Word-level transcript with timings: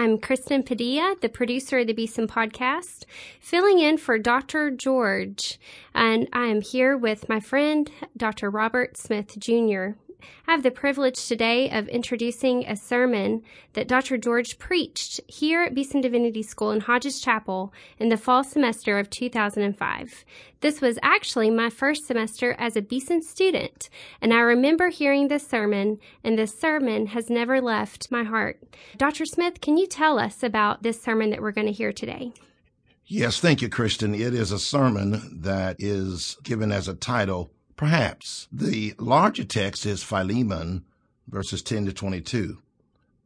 I'm 0.00 0.16
Kristen 0.16 0.62
Padilla, 0.62 1.14
the 1.20 1.28
producer 1.28 1.80
of 1.80 1.86
the 1.86 1.92
Beeson 1.92 2.26
Podcast, 2.26 3.04
filling 3.38 3.80
in 3.80 3.98
for 3.98 4.18
Dr. 4.18 4.70
George, 4.70 5.60
and 5.92 6.26
I 6.32 6.46
am 6.46 6.62
here 6.62 6.96
with 6.96 7.28
my 7.28 7.38
friend, 7.38 7.90
Dr. 8.16 8.48
Robert 8.48 8.96
Smith 8.96 9.38
Jr. 9.38 9.88
I 10.46 10.52
have 10.52 10.62
the 10.62 10.70
privilege 10.70 11.26
today 11.26 11.70
of 11.70 11.88
introducing 11.88 12.66
a 12.66 12.76
sermon 12.76 13.42
that 13.74 13.88
Dr. 13.88 14.16
George 14.16 14.58
preached 14.58 15.20
here 15.26 15.62
at 15.62 15.74
Beeson 15.74 16.00
Divinity 16.00 16.42
School 16.42 16.70
in 16.70 16.80
Hodges 16.80 17.20
Chapel 17.20 17.72
in 17.98 18.08
the 18.08 18.16
fall 18.16 18.44
semester 18.44 18.98
of 18.98 19.10
2005. 19.10 20.24
This 20.60 20.80
was 20.80 20.98
actually 21.02 21.50
my 21.50 21.70
first 21.70 22.06
semester 22.06 22.54
as 22.58 22.76
a 22.76 22.82
Beeson 22.82 23.22
student, 23.22 23.88
and 24.20 24.32
I 24.32 24.40
remember 24.40 24.88
hearing 24.88 25.28
this 25.28 25.46
sermon, 25.46 25.98
and 26.22 26.38
this 26.38 26.58
sermon 26.58 27.06
has 27.06 27.30
never 27.30 27.60
left 27.60 28.10
my 28.10 28.24
heart. 28.24 28.60
Dr. 28.96 29.24
Smith, 29.24 29.60
can 29.60 29.76
you 29.76 29.86
tell 29.86 30.18
us 30.18 30.42
about 30.42 30.82
this 30.82 31.02
sermon 31.02 31.30
that 31.30 31.40
we're 31.40 31.52
going 31.52 31.66
to 31.66 31.72
hear 31.72 31.92
today? 31.92 32.32
Yes, 33.12 33.40
thank 33.40 33.60
you, 33.60 33.68
Kristen. 33.68 34.14
It 34.14 34.34
is 34.34 34.52
a 34.52 34.58
sermon 34.58 35.40
that 35.42 35.76
is 35.80 36.36
given 36.44 36.70
as 36.70 36.86
a 36.86 36.94
title 36.94 37.50
Perhaps. 37.80 38.46
The 38.52 38.92
larger 38.98 39.42
text 39.42 39.86
is 39.86 40.02
Philemon, 40.02 40.84
verses 41.26 41.62
10 41.62 41.86
to 41.86 41.94
22. 41.94 42.58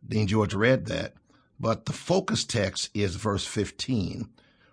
Dean 0.07 0.29
George 0.29 0.55
read 0.55 0.87
that, 0.87 1.15
but 1.59 1.87
the 1.87 1.93
focus 1.93 2.45
text 2.45 2.89
is 2.95 3.17
verse 3.17 3.45
15, 3.45 4.29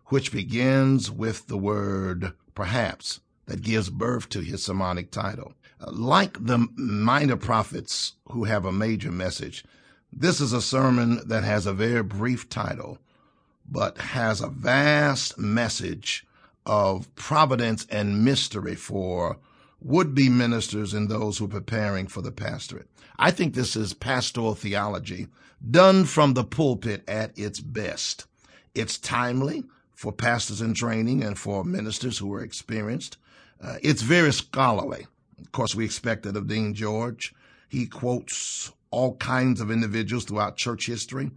which 0.09 0.31
begins 0.31 1.09
with 1.09 1.47
the 1.47 1.57
word 1.57 2.33
perhaps 2.53 3.21
that 3.47 3.63
gives 3.63 3.89
birth 3.89 4.29
to 4.29 4.41
his 4.41 4.63
sermonic 4.63 5.09
title. 5.09 5.55
Like 5.87 6.37
the 6.45 6.67
minor 6.75 7.35
prophets 7.35 8.13
who 8.29 8.43
have 8.43 8.65
a 8.65 8.71
major 8.71 9.11
message, 9.11 9.65
this 10.13 10.39
is 10.39 10.53
a 10.53 10.61
sermon 10.61 11.27
that 11.27 11.43
has 11.43 11.65
a 11.65 11.73
very 11.73 12.03
brief 12.03 12.47
title, 12.49 12.99
but 13.67 13.97
has 13.97 14.41
a 14.41 14.47
vast 14.47 15.39
message 15.39 16.23
of 16.67 17.15
providence 17.15 17.87
and 17.89 18.23
mystery 18.23 18.75
for 18.75 19.39
would 19.81 20.13
be 20.13 20.29
ministers 20.29 20.93
and 20.93 21.09
those 21.09 21.37
who 21.37 21.45
are 21.45 21.49
preparing 21.49 22.07
for 22.07 22.21
the 22.21 22.31
pastorate. 22.31 22.87
I 23.17 23.31
think 23.31 23.53
this 23.53 23.75
is 23.75 23.93
pastoral 23.93 24.55
theology 24.55 25.27
done 25.69 26.05
from 26.05 26.33
the 26.33 26.43
pulpit 26.43 27.03
at 27.07 27.37
its 27.37 27.59
best. 27.59 28.25
It's 28.73 28.97
timely 28.97 29.63
for 29.93 30.11
pastors 30.11 30.61
in 30.61 30.73
training 30.73 31.23
and 31.23 31.37
for 31.37 31.63
ministers 31.63 32.17
who 32.17 32.33
are 32.33 32.43
experienced. 32.43 33.17
Uh, 33.61 33.75
it's 33.81 34.01
very 34.01 34.33
scholarly. 34.33 35.05
Of 35.39 35.51
course, 35.51 35.75
we 35.75 35.85
expect 35.85 36.25
it 36.25 36.35
of 36.35 36.47
Dean 36.47 36.73
George. 36.73 37.33
He 37.69 37.85
quotes 37.85 38.71
all 38.91 39.15
kinds 39.17 39.61
of 39.61 39.71
individuals 39.71 40.25
throughout 40.25 40.57
church 40.57 40.87
history. 40.87 41.31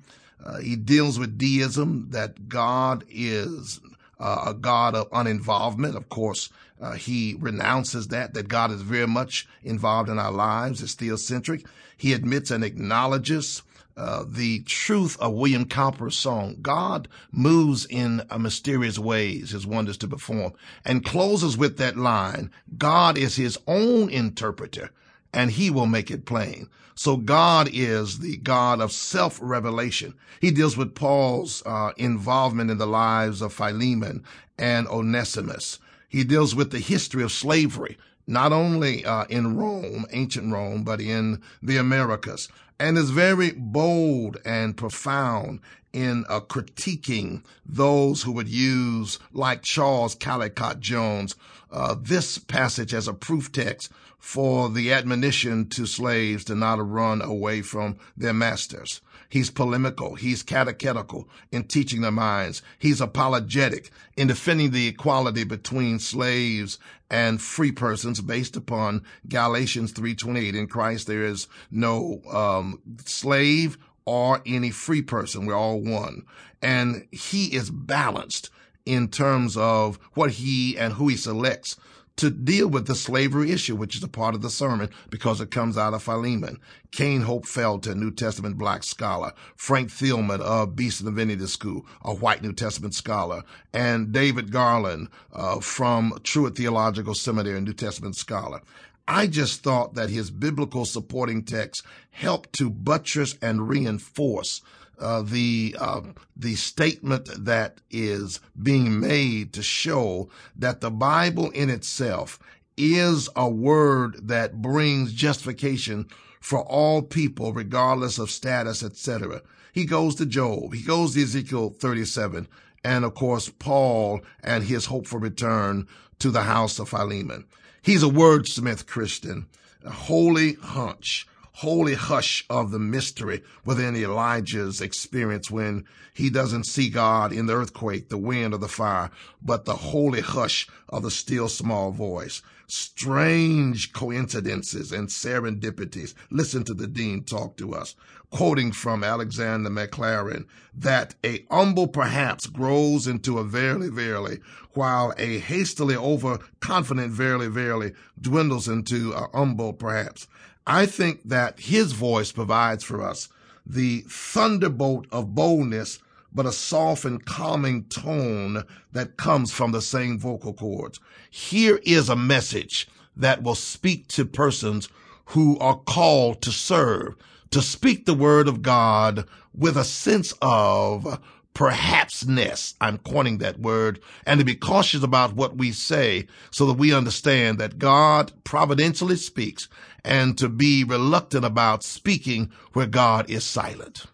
Uh, 0.44 0.58
he 0.58 0.76
deals 0.76 1.18
with 1.18 1.38
deism, 1.38 2.08
that 2.10 2.48
God 2.48 3.04
is 3.08 3.80
uh, 4.18 4.44
a 4.46 4.54
God 4.54 4.94
of 4.94 5.10
uninvolvement. 5.10 5.96
Of 5.96 6.08
course, 6.08 6.48
uh, 6.80 6.92
he 6.92 7.36
renounces 7.38 8.08
that, 8.08 8.34
that 8.34 8.48
God 8.48 8.70
is 8.70 8.82
very 8.82 9.06
much 9.06 9.48
involved 9.62 10.08
in 10.08 10.18
our 10.18 10.32
lives, 10.32 10.82
is 10.82 10.94
theocentric. 10.94 11.66
He 11.96 12.12
admits 12.12 12.50
and 12.50 12.64
acknowledges 12.64 13.62
uh, 13.96 14.24
the 14.26 14.60
truth 14.62 15.16
of 15.20 15.34
William 15.34 15.64
Cowper's 15.66 16.16
song, 16.16 16.56
God 16.60 17.06
moves 17.30 17.86
in 17.86 18.22
mysterious 18.38 18.98
ways, 18.98 19.50
his 19.50 19.66
wonders 19.66 19.96
to 19.98 20.08
perform, 20.08 20.52
and 20.84 21.04
closes 21.04 21.56
with 21.56 21.78
that 21.78 21.96
line, 21.96 22.50
God 22.76 23.16
is 23.16 23.36
his 23.36 23.56
own 23.68 24.10
interpreter, 24.10 24.90
and 25.34 25.50
he 25.50 25.68
will 25.68 25.86
make 25.86 26.10
it 26.10 26.24
plain. 26.24 26.68
So 26.94 27.16
God 27.16 27.68
is 27.72 28.20
the 28.20 28.36
God 28.36 28.80
of 28.80 28.92
self-revelation. 28.92 30.14
He 30.40 30.52
deals 30.52 30.76
with 30.76 30.94
Paul's 30.94 31.62
uh, 31.66 31.90
involvement 31.96 32.70
in 32.70 32.78
the 32.78 32.86
lives 32.86 33.42
of 33.42 33.52
Philemon 33.52 34.22
and 34.56 34.86
Onesimus. 34.86 35.80
He 36.08 36.22
deals 36.22 36.54
with 36.54 36.70
the 36.70 36.78
history 36.78 37.24
of 37.24 37.32
slavery, 37.32 37.98
not 38.28 38.52
only 38.52 39.04
uh, 39.04 39.24
in 39.24 39.56
Rome, 39.56 40.06
ancient 40.12 40.52
Rome, 40.52 40.84
but 40.84 41.00
in 41.00 41.42
the 41.60 41.78
Americas, 41.78 42.48
and 42.78 42.96
is 42.96 43.10
very 43.10 43.50
bold 43.50 44.36
and 44.44 44.76
profound 44.76 45.60
in 45.92 46.24
uh, 46.28 46.40
critiquing 46.40 47.42
those 47.66 48.22
who 48.22 48.32
would 48.32 48.48
use, 48.48 49.18
like 49.32 49.62
Charles 49.62 50.14
Colcock 50.14 50.78
Jones, 50.78 51.34
uh, 51.72 51.96
this 52.00 52.38
passage 52.38 52.94
as 52.94 53.08
a 53.08 53.14
proof 53.14 53.50
text 53.50 53.90
for 54.24 54.70
the 54.70 54.90
admonition 54.90 55.68
to 55.68 55.84
slaves 55.84 56.44
to 56.44 56.54
not 56.54 56.78
run 56.90 57.20
away 57.20 57.60
from 57.60 57.94
their 58.16 58.32
masters. 58.32 59.02
He's 59.28 59.50
polemical. 59.50 60.14
He's 60.14 60.42
catechetical 60.42 61.28
in 61.52 61.64
teaching 61.64 62.00
their 62.00 62.10
minds. 62.10 62.62
He's 62.78 63.02
apologetic 63.02 63.90
in 64.16 64.26
defending 64.26 64.70
the 64.70 64.88
equality 64.88 65.44
between 65.44 65.98
slaves 65.98 66.78
and 67.10 67.40
free 67.40 67.70
persons 67.70 68.22
based 68.22 68.56
upon 68.56 69.04
Galatians 69.28 69.92
3.28. 69.92 70.54
In 70.54 70.68
Christ, 70.68 71.06
there 71.06 71.24
is 71.24 71.46
no 71.70 72.22
um, 72.32 72.80
slave 73.04 73.76
or 74.06 74.40
any 74.46 74.70
free 74.70 75.02
person. 75.02 75.44
We're 75.44 75.54
all 75.54 75.82
one. 75.82 76.24
And 76.62 77.06
he 77.12 77.54
is 77.54 77.68
balanced 77.70 78.48
in 78.86 79.08
terms 79.08 79.54
of 79.58 79.98
what 80.14 80.30
he 80.30 80.78
and 80.78 80.94
who 80.94 81.08
he 81.08 81.16
selects 81.16 81.76
to 82.16 82.30
deal 82.30 82.68
with 82.68 82.86
the 82.86 82.94
slavery 82.94 83.50
issue, 83.50 83.74
which 83.74 83.96
is 83.96 84.02
a 84.02 84.08
part 84.08 84.34
of 84.34 84.42
the 84.42 84.50
sermon 84.50 84.88
because 85.10 85.40
it 85.40 85.50
comes 85.50 85.76
out 85.76 85.94
of 85.94 86.02
Philemon. 86.02 86.58
Cain 86.92 87.22
Hope 87.22 87.44
Felder, 87.44 87.96
New 87.96 88.12
Testament 88.12 88.56
black 88.56 88.84
scholar. 88.84 89.32
Frank 89.56 89.90
Thielman 89.90 90.40
of 90.40 90.76
Beeson 90.76 91.06
Divinity 91.06 91.46
School, 91.46 91.84
a 92.02 92.14
white 92.14 92.42
New 92.42 92.52
Testament 92.52 92.94
scholar. 92.94 93.42
And 93.72 94.12
David 94.12 94.52
Garland 94.52 95.08
uh, 95.32 95.60
from 95.60 96.18
Truett 96.22 96.56
Theological 96.56 97.14
Seminary, 97.14 97.58
a 97.58 97.60
New 97.60 97.72
Testament 97.72 98.16
scholar. 98.16 98.60
I 99.06 99.26
just 99.26 99.62
thought 99.62 99.94
that 99.94 100.08
his 100.08 100.30
biblical 100.30 100.84
supporting 100.84 101.44
text 101.44 101.84
helped 102.10 102.54
to 102.54 102.70
buttress 102.70 103.36
and 103.42 103.68
reinforce 103.68 104.62
uh, 104.98 105.22
the 105.22 105.76
uh, 105.78 106.00
the 106.36 106.54
statement 106.54 107.28
that 107.44 107.80
is 107.90 108.40
being 108.62 109.00
made 109.00 109.52
to 109.52 109.62
show 109.62 110.28
that 110.56 110.80
the 110.80 110.90
Bible 110.90 111.50
in 111.50 111.70
itself 111.70 112.38
is 112.76 113.28
a 113.36 113.48
word 113.48 114.28
that 114.28 114.60
brings 114.60 115.12
justification 115.12 116.06
for 116.40 116.60
all 116.60 117.02
people, 117.02 117.52
regardless 117.52 118.18
of 118.18 118.30
status, 118.30 118.82
etc. 118.82 119.42
He 119.72 119.84
goes 119.84 120.14
to 120.16 120.26
Job. 120.26 120.74
He 120.74 120.82
goes 120.82 121.14
to 121.14 121.22
Ezekiel 121.22 121.70
37. 121.70 122.46
And 122.84 123.04
of 123.04 123.14
course, 123.14 123.48
Paul 123.48 124.20
and 124.42 124.64
his 124.64 124.86
hope 124.86 125.06
for 125.06 125.18
return 125.18 125.88
to 126.18 126.30
the 126.30 126.42
house 126.42 126.78
of 126.78 126.90
Philemon. 126.90 127.46
He's 127.82 128.02
a 128.02 128.06
wordsmith 128.08 128.86
Christian, 128.86 129.46
a 129.84 129.90
holy 129.90 130.54
hunch, 130.54 131.26
holy 131.54 131.94
hush 131.94 132.44
of 132.50 132.72
the 132.72 132.78
mystery 132.80 133.40
within 133.64 133.94
Elijah's 133.94 134.80
experience 134.80 135.50
when 135.50 135.84
he 136.12 136.28
doesn't 136.28 136.64
see 136.64 136.88
God 136.90 137.32
in 137.32 137.46
the 137.46 137.54
earthquake, 137.54 138.08
the 138.08 138.18
wind, 138.18 138.54
or 138.54 138.58
the 138.58 138.68
fire, 138.68 139.10
but 139.40 139.64
the 139.64 139.76
holy 139.76 140.20
hush 140.20 140.66
of 140.88 141.04
the 141.04 141.10
still 141.12 141.48
small 141.48 141.92
voice. 141.92 142.42
Strange 142.66 143.92
coincidences 143.92 144.90
and 144.90 145.08
serendipities. 145.08 146.14
Listen 146.28 146.64
to 146.64 146.74
the 146.74 146.88
dean 146.88 147.22
talk 147.22 147.56
to 147.56 147.72
us, 147.72 147.94
quoting 148.30 148.72
from 148.72 149.04
Alexander 149.04 149.70
Maclaren, 149.70 150.46
that 150.74 151.14
a 151.22 151.44
humble 151.50 151.86
perhaps 151.86 152.48
grows 152.48 153.06
into 153.06 153.38
a 153.38 153.44
verily, 153.44 153.90
verily, 153.90 154.40
while 154.72 155.14
a 155.18 155.38
hastily 155.38 155.94
overconfident 155.94 157.12
verily, 157.12 157.46
verily 157.46 157.92
dwindles 158.20 158.66
into 158.66 159.12
a 159.12 159.28
humble 159.32 159.72
perhaps. 159.72 160.26
I 160.66 160.86
think 160.86 161.20
that 161.24 161.60
his 161.60 161.92
voice 161.92 162.32
provides 162.32 162.82
for 162.82 163.02
us 163.02 163.28
the 163.66 164.04
thunderbolt 164.08 165.06
of 165.12 165.34
boldness, 165.34 165.98
but 166.32 166.46
a 166.46 166.52
soft 166.52 167.04
and 167.04 167.24
calming 167.24 167.84
tone 167.84 168.64
that 168.92 169.16
comes 169.16 169.52
from 169.52 169.72
the 169.72 169.82
same 169.82 170.18
vocal 170.18 170.52
cords. 170.52 171.00
Here 171.30 171.80
is 171.84 172.08
a 172.08 172.16
message 172.16 172.88
that 173.16 173.42
will 173.42 173.54
speak 173.54 174.08
to 174.08 174.24
persons 174.24 174.88
who 175.26 175.58
are 175.58 175.78
called 175.78 176.42
to 176.42 176.50
serve, 176.50 177.14
to 177.50 177.62
speak 177.62 178.04
the 178.04 178.14
word 178.14 178.48
of 178.48 178.62
God 178.62 179.26
with 179.54 179.76
a 179.76 179.84
sense 179.84 180.34
of 180.42 181.20
perhapsness. 181.54 182.74
I'm 182.80 182.98
coining 182.98 183.38
that 183.38 183.60
word 183.60 184.00
and 184.26 184.40
to 184.40 184.44
be 184.44 184.56
cautious 184.56 185.04
about 185.04 185.36
what 185.36 185.56
we 185.56 185.70
say 185.70 186.26
so 186.50 186.66
that 186.66 186.74
we 186.74 186.92
understand 186.92 187.58
that 187.58 187.78
God 187.78 188.32
providentially 188.42 189.16
speaks 189.16 189.68
and 190.04 190.36
to 190.38 190.48
be 190.48 190.84
reluctant 190.84 191.44
about 191.44 191.82
speaking 191.82 192.50
where 192.72 192.86
God 192.86 193.30
is 193.30 193.44
silent. 193.44 194.06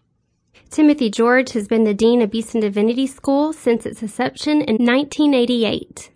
Timothy 0.69 1.09
George 1.09 1.51
has 1.51 1.67
been 1.67 1.83
the 1.83 1.93
Dean 1.93 2.21
of 2.21 2.31
Beeson 2.31 2.61
Divinity 2.61 3.05
School 3.05 3.51
since 3.51 3.85
its 3.85 4.01
inception 4.01 4.61
in 4.61 4.77
1988. 4.77 6.09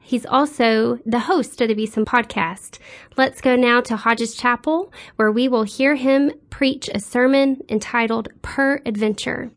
He's 0.00 0.24
also 0.24 1.00
the 1.04 1.18
host 1.18 1.60
of 1.60 1.68
the 1.68 1.74
Beeson 1.74 2.04
podcast. 2.04 2.78
Let's 3.16 3.40
go 3.40 3.56
now 3.56 3.80
to 3.82 3.96
Hodges 3.96 4.36
Chapel, 4.36 4.92
where 5.16 5.32
we 5.32 5.48
will 5.48 5.64
hear 5.64 5.96
him 5.96 6.30
preach 6.50 6.88
a 6.94 7.00
sermon 7.00 7.60
entitled 7.68 8.28
Peradventure. 8.42 9.50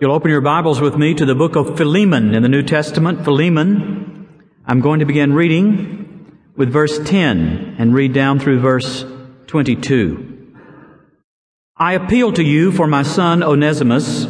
You'll 0.00 0.12
open 0.12 0.30
your 0.30 0.40
Bibles 0.40 0.80
with 0.80 0.96
me 0.96 1.14
to 1.14 1.24
the 1.24 1.34
book 1.34 1.56
of 1.56 1.76
Philemon 1.76 2.34
in 2.34 2.42
the 2.42 2.48
New 2.48 2.62
Testament. 2.62 3.24
Philemon. 3.24 4.28
I'm 4.66 4.80
going 4.80 4.98
to 4.98 5.06
begin 5.06 5.32
reading 5.32 6.05
with 6.56 6.72
verse 6.72 6.98
10 6.98 7.76
and 7.78 7.94
read 7.94 8.12
down 8.12 8.38
through 8.38 8.60
verse 8.60 9.04
22. 9.46 10.54
I 11.76 11.92
appeal 11.92 12.32
to 12.32 12.42
you 12.42 12.72
for 12.72 12.86
my 12.86 13.02
son 13.02 13.42
Onesimus, 13.42 14.26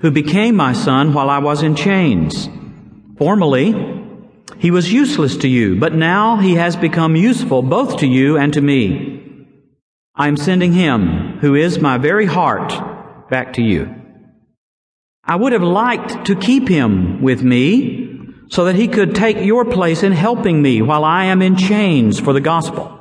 who 0.00 0.10
became 0.10 0.56
my 0.56 0.72
son 0.72 1.12
while 1.12 1.28
I 1.28 1.38
was 1.38 1.62
in 1.62 1.76
chains. 1.76 2.48
Formerly, 3.18 3.74
he 4.58 4.70
was 4.70 4.92
useless 4.92 5.36
to 5.38 5.48
you, 5.48 5.78
but 5.78 5.94
now 5.94 6.36
he 6.36 6.54
has 6.54 6.76
become 6.76 7.16
useful 7.16 7.60
both 7.60 7.98
to 7.98 8.06
you 8.06 8.38
and 8.38 8.52
to 8.54 8.62
me. 8.62 9.46
I 10.14 10.28
am 10.28 10.38
sending 10.38 10.72
him, 10.72 11.38
who 11.40 11.54
is 11.54 11.78
my 11.78 11.98
very 11.98 12.24
heart, 12.24 13.28
back 13.28 13.52
to 13.54 13.62
you. 13.62 13.94
I 15.22 15.36
would 15.36 15.52
have 15.52 15.62
liked 15.62 16.26
to 16.26 16.36
keep 16.36 16.68
him 16.68 17.20
with 17.20 17.42
me 17.42 18.05
so 18.48 18.64
that 18.64 18.76
he 18.76 18.88
could 18.88 19.14
take 19.14 19.38
your 19.38 19.64
place 19.64 20.02
in 20.02 20.12
helping 20.12 20.62
me 20.62 20.82
while 20.82 21.04
I 21.04 21.24
am 21.24 21.42
in 21.42 21.56
chains 21.56 22.20
for 22.20 22.32
the 22.32 22.40
gospel. 22.40 22.92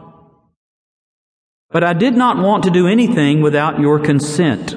But 1.69 1.83
I 1.83 1.93
did 1.93 2.15
not 2.15 2.37
want 2.37 2.63
to 2.63 2.69
do 2.69 2.87
anything 2.87 3.41
without 3.41 3.79
your 3.79 3.99
consent, 3.99 4.75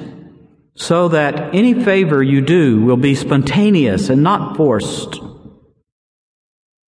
so 0.75 1.07
that 1.09 1.55
any 1.55 1.73
favor 1.73 2.21
you 2.21 2.41
do 2.41 2.81
will 2.81 2.97
be 2.97 3.15
spontaneous 3.15 4.09
and 4.09 4.21
not 4.21 4.57
forced. 4.57 5.19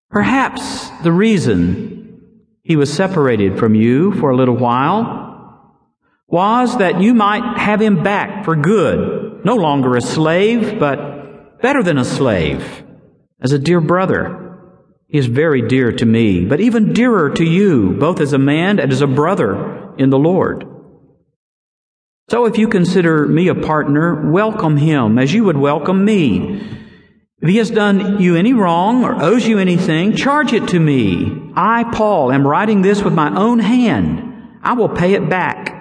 Perhaps 0.10 0.90
the 1.04 1.12
reason 1.12 2.22
he 2.64 2.76
was 2.76 2.92
separated 2.92 3.60
from 3.60 3.76
you 3.76 4.14
for 4.14 4.30
a 4.30 4.36
little 4.36 4.56
while 4.56 5.26
was 6.28 6.78
that 6.78 7.02
you 7.02 7.14
might 7.14 7.58
have 7.58 7.82
him 7.82 8.04
back 8.04 8.44
for 8.44 8.56
good 8.56 9.28
no 9.46 9.56
longer 9.56 9.96
a 9.96 10.02
slave, 10.02 10.78
but 10.80 11.62
better 11.62 11.82
than 11.82 11.98
a 11.98 12.04
slave, 12.04 12.84
as 13.42 13.52
a 13.52 13.60
dear 13.60 13.82
brother. 13.82 14.44
He 15.08 15.18
is 15.18 15.28
very 15.28 15.62
dear 15.68 15.92
to 15.92 16.06
me, 16.06 16.46
but 16.46 16.60
even 16.60 16.94
dearer 16.94 17.30
to 17.30 17.44
you, 17.44 17.94
both 17.94 18.20
as 18.20 18.34
a 18.34 18.38
man 18.38 18.80
and 18.80 18.92
as 18.92 19.02
a 19.02 19.08
brother 19.08 19.94
in 19.98 20.10
the 20.10 20.20
Lord. 20.20 20.66
So 22.30 22.46
if 22.46 22.58
you 22.58 22.68
consider 22.68 23.26
me 23.26 23.48
a 23.48 23.56
partner, 23.56 24.30
welcome 24.30 24.76
him 24.76 25.18
as 25.18 25.34
you 25.34 25.46
would 25.46 25.56
welcome 25.56 26.04
me. 26.04 26.62
If 27.40 27.50
he 27.50 27.58
has 27.58 27.70
done 27.70 28.20
you 28.20 28.36
any 28.36 28.52
wrong 28.52 29.06
or 29.06 29.22
owes 29.22 29.48
you 29.48 29.60
anything, 29.60 30.16
charge 30.16 30.52
it 30.52 30.68
to 30.70 30.80
me. 30.80 31.54
I, 31.56 31.86
Paul, 31.86 32.32
am 32.32 32.46
writing 32.46 32.82
this 32.82 33.02
with 33.02 33.14
my 33.14 33.34
own 33.34 33.60
hand. 33.60 34.60
I 34.62 34.74
will 34.74 34.90
pay 34.90 35.14
it 35.14 35.30
back. 35.30 35.74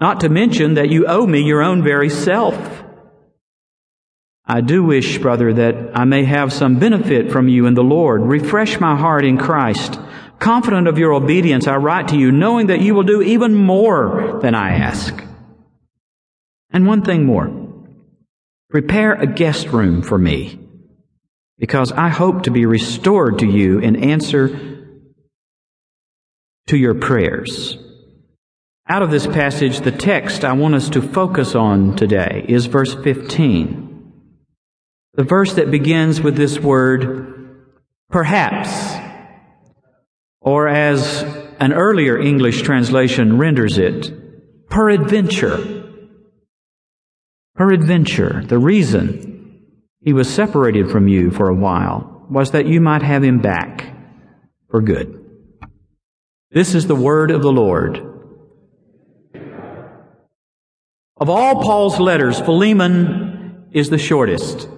Not 0.00 0.20
to 0.20 0.28
mention 0.28 0.74
that 0.74 0.88
you 0.88 1.06
owe 1.06 1.26
me 1.26 1.42
your 1.42 1.62
own 1.62 1.82
very 1.84 2.10
self. 2.10 2.83
I 4.46 4.60
do 4.60 4.84
wish, 4.84 5.18
brother, 5.18 5.54
that 5.54 5.98
I 5.98 6.04
may 6.04 6.24
have 6.24 6.52
some 6.52 6.78
benefit 6.78 7.32
from 7.32 7.48
you 7.48 7.66
in 7.66 7.74
the 7.74 7.82
Lord. 7.82 8.22
Refresh 8.22 8.78
my 8.78 8.94
heart 8.94 9.24
in 9.24 9.38
Christ. 9.38 9.98
Confident 10.38 10.86
of 10.86 10.98
your 10.98 11.14
obedience, 11.14 11.66
I 11.66 11.76
write 11.76 12.08
to 12.08 12.18
you, 12.18 12.30
knowing 12.30 12.66
that 12.66 12.82
you 12.82 12.94
will 12.94 13.04
do 13.04 13.22
even 13.22 13.54
more 13.54 14.38
than 14.42 14.54
I 14.54 14.76
ask. 14.76 15.24
And 16.70 16.86
one 16.86 17.02
thing 17.02 17.24
more. 17.24 17.50
Prepare 18.68 19.14
a 19.14 19.26
guest 19.26 19.68
room 19.68 20.02
for 20.02 20.18
me, 20.18 20.58
because 21.58 21.92
I 21.92 22.08
hope 22.08 22.42
to 22.42 22.50
be 22.50 22.66
restored 22.66 23.38
to 23.38 23.46
you 23.46 23.78
in 23.78 23.96
answer 23.96 24.48
to 26.66 26.76
your 26.76 26.94
prayers. 26.94 27.78
Out 28.88 29.02
of 29.02 29.10
this 29.10 29.26
passage, 29.26 29.80
the 29.80 29.92
text 29.92 30.44
I 30.44 30.52
want 30.52 30.74
us 30.74 30.90
to 30.90 31.00
focus 31.00 31.54
on 31.54 31.96
today 31.96 32.44
is 32.46 32.66
verse 32.66 32.94
15. 32.94 33.83
The 35.16 35.24
verse 35.24 35.54
that 35.54 35.70
begins 35.70 36.20
with 36.20 36.36
this 36.36 36.58
word, 36.58 37.70
perhaps, 38.10 38.96
or 40.40 40.66
as 40.68 41.22
an 41.60 41.72
earlier 41.72 42.18
English 42.18 42.62
translation 42.62 43.38
renders 43.38 43.78
it, 43.78 44.12
peradventure. 44.68 45.84
Peradventure, 47.54 48.42
the 48.44 48.58
reason 48.58 49.62
he 50.00 50.12
was 50.12 50.28
separated 50.28 50.90
from 50.90 51.06
you 51.06 51.30
for 51.30 51.48
a 51.48 51.54
while 51.54 52.26
was 52.28 52.50
that 52.50 52.66
you 52.66 52.80
might 52.80 53.02
have 53.02 53.22
him 53.22 53.38
back 53.38 53.94
for 54.68 54.82
good. 54.82 55.24
This 56.50 56.74
is 56.74 56.88
the 56.88 56.96
word 56.96 57.30
of 57.30 57.42
the 57.42 57.52
Lord. 57.52 57.98
Of 61.16 61.30
all 61.30 61.62
Paul's 61.62 62.00
letters, 62.00 62.40
Philemon 62.40 63.68
is 63.72 63.90
the 63.90 63.98
shortest. 63.98 64.68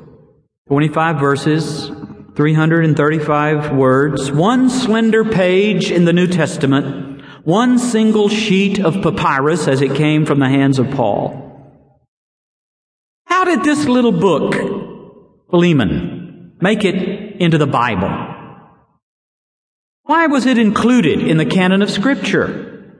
25 0.69 1.21
verses, 1.21 1.93
335 2.35 3.77
words, 3.77 4.33
one 4.33 4.69
slender 4.69 5.25
page 5.25 5.93
in 5.93 6.05
the 6.05 6.13
New 6.13 6.27
Testament, 6.27 7.23
one 7.45 7.79
single 7.79 8.29
sheet 8.29 8.81
of 8.81 9.01
papyrus 9.01 9.69
as 9.69 9.81
it 9.81 9.95
came 9.95 10.27
from 10.27 10.41
the 10.41 10.49
hands 10.49 10.81
of 10.81 10.91
Paul. 10.91 11.47
How 13.27 13.45
did 13.45 13.63
this 13.63 13.87
little 13.87 14.11
book, 14.11 14.55
Philemon, 15.51 16.57
make 16.61 16.85
it 16.85 17.41
into 17.41 17.59
the 17.59 17.69
Bible? 17.69 18.11
Why 20.03 20.27
was 20.27 20.47
it 20.47 20.59
included 20.59 21.21
in 21.21 21.37
the 21.37 21.47
canon 21.47 21.81
of 21.81 21.91
Scripture? 21.91 22.93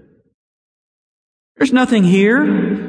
There's 1.57 1.73
nothing 1.73 2.05
here 2.05 2.86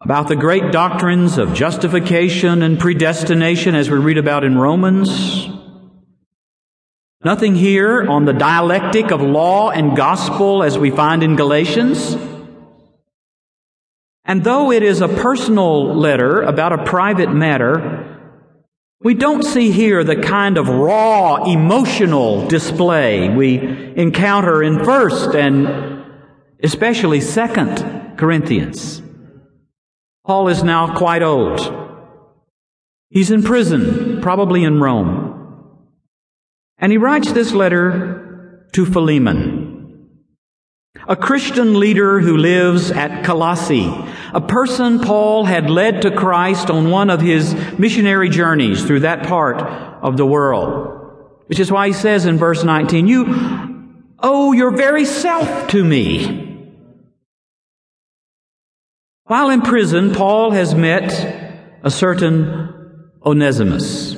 about 0.00 0.28
the 0.28 0.36
great 0.36 0.70
doctrines 0.70 1.38
of 1.38 1.54
justification 1.54 2.62
and 2.62 2.78
predestination 2.78 3.74
as 3.74 3.90
we 3.90 3.98
read 3.98 4.16
about 4.16 4.44
in 4.44 4.56
Romans. 4.56 5.48
Nothing 7.24 7.56
here 7.56 8.06
on 8.08 8.24
the 8.24 8.32
dialectic 8.32 9.10
of 9.10 9.20
law 9.20 9.70
and 9.70 9.96
gospel 9.96 10.62
as 10.62 10.78
we 10.78 10.90
find 10.90 11.24
in 11.24 11.34
Galatians. 11.34 12.16
And 14.24 14.44
though 14.44 14.70
it 14.70 14.84
is 14.84 15.00
a 15.00 15.08
personal 15.08 15.96
letter 15.96 16.42
about 16.42 16.72
a 16.72 16.84
private 16.84 17.32
matter, 17.32 18.16
we 19.00 19.14
don't 19.14 19.42
see 19.42 19.72
here 19.72 20.04
the 20.04 20.16
kind 20.16 20.58
of 20.58 20.68
raw 20.68 21.42
emotional 21.44 22.46
display 22.46 23.28
we 23.28 23.58
encounter 23.96 24.62
in 24.62 24.76
1st 24.76 25.34
and 25.34 26.04
especially 26.62 27.18
2nd 27.18 28.16
Corinthians. 28.16 29.02
Paul 30.28 30.48
is 30.48 30.62
now 30.62 30.94
quite 30.94 31.22
old. 31.22 31.58
He's 33.08 33.30
in 33.30 33.42
prison, 33.42 34.20
probably 34.20 34.62
in 34.62 34.78
Rome. 34.78 35.88
And 36.76 36.92
he 36.92 36.98
writes 36.98 37.32
this 37.32 37.54
letter 37.54 38.68
to 38.74 38.84
Philemon, 38.84 40.10
a 41.08 41.16
Christian 41.16 41.80
leader 41.80 42.20
who 42.20 42.36
lives 42.36 42.90
at 42.90 43.24
Colossae, 43.24 43.90
a 44.34 44.42
person 44.42 45.00
Paul 45.00 45.46
had 45.46 45.70
led 45.70 46.02
to 46.02 46.10
Christ 46.10 46.68
on 46.68 46.90
one 46.90 47.08
of 47.08 47.22
his 47.22 47.54
missionary 47.78 48.28
journeys 48.28 48.84
through 48.84 49.00
that 49.00 49.26
part 49.26 49.62
of 50.02 50.18
the 50.18 50.26
world. 50.26 50.94
Which 51.46 51.58
is 51.58 51.72
why 51.72 51.86
he 51.86 51.94
says 51.94 52.26
in 52.26 52.36
verse 52.36 52.62
19, 52.62 53.06
You 53.06 53.24
oh, 53.28 54.50
owe 54.50 54.52
your 54.52 54.76
very 54.76 55.06
self 55.06 55.68
to 55.68 55.82
me. 55.82 56.47
While 59.28 59.50
in 59.50 59.60
prison, 59.60 60.14
Paul 60.14 60.52
has 60.52 60.74
met 60.74 61.12
a 61.82 61.90
certain 61.90 63.12
Onesimus. 63.22 64.16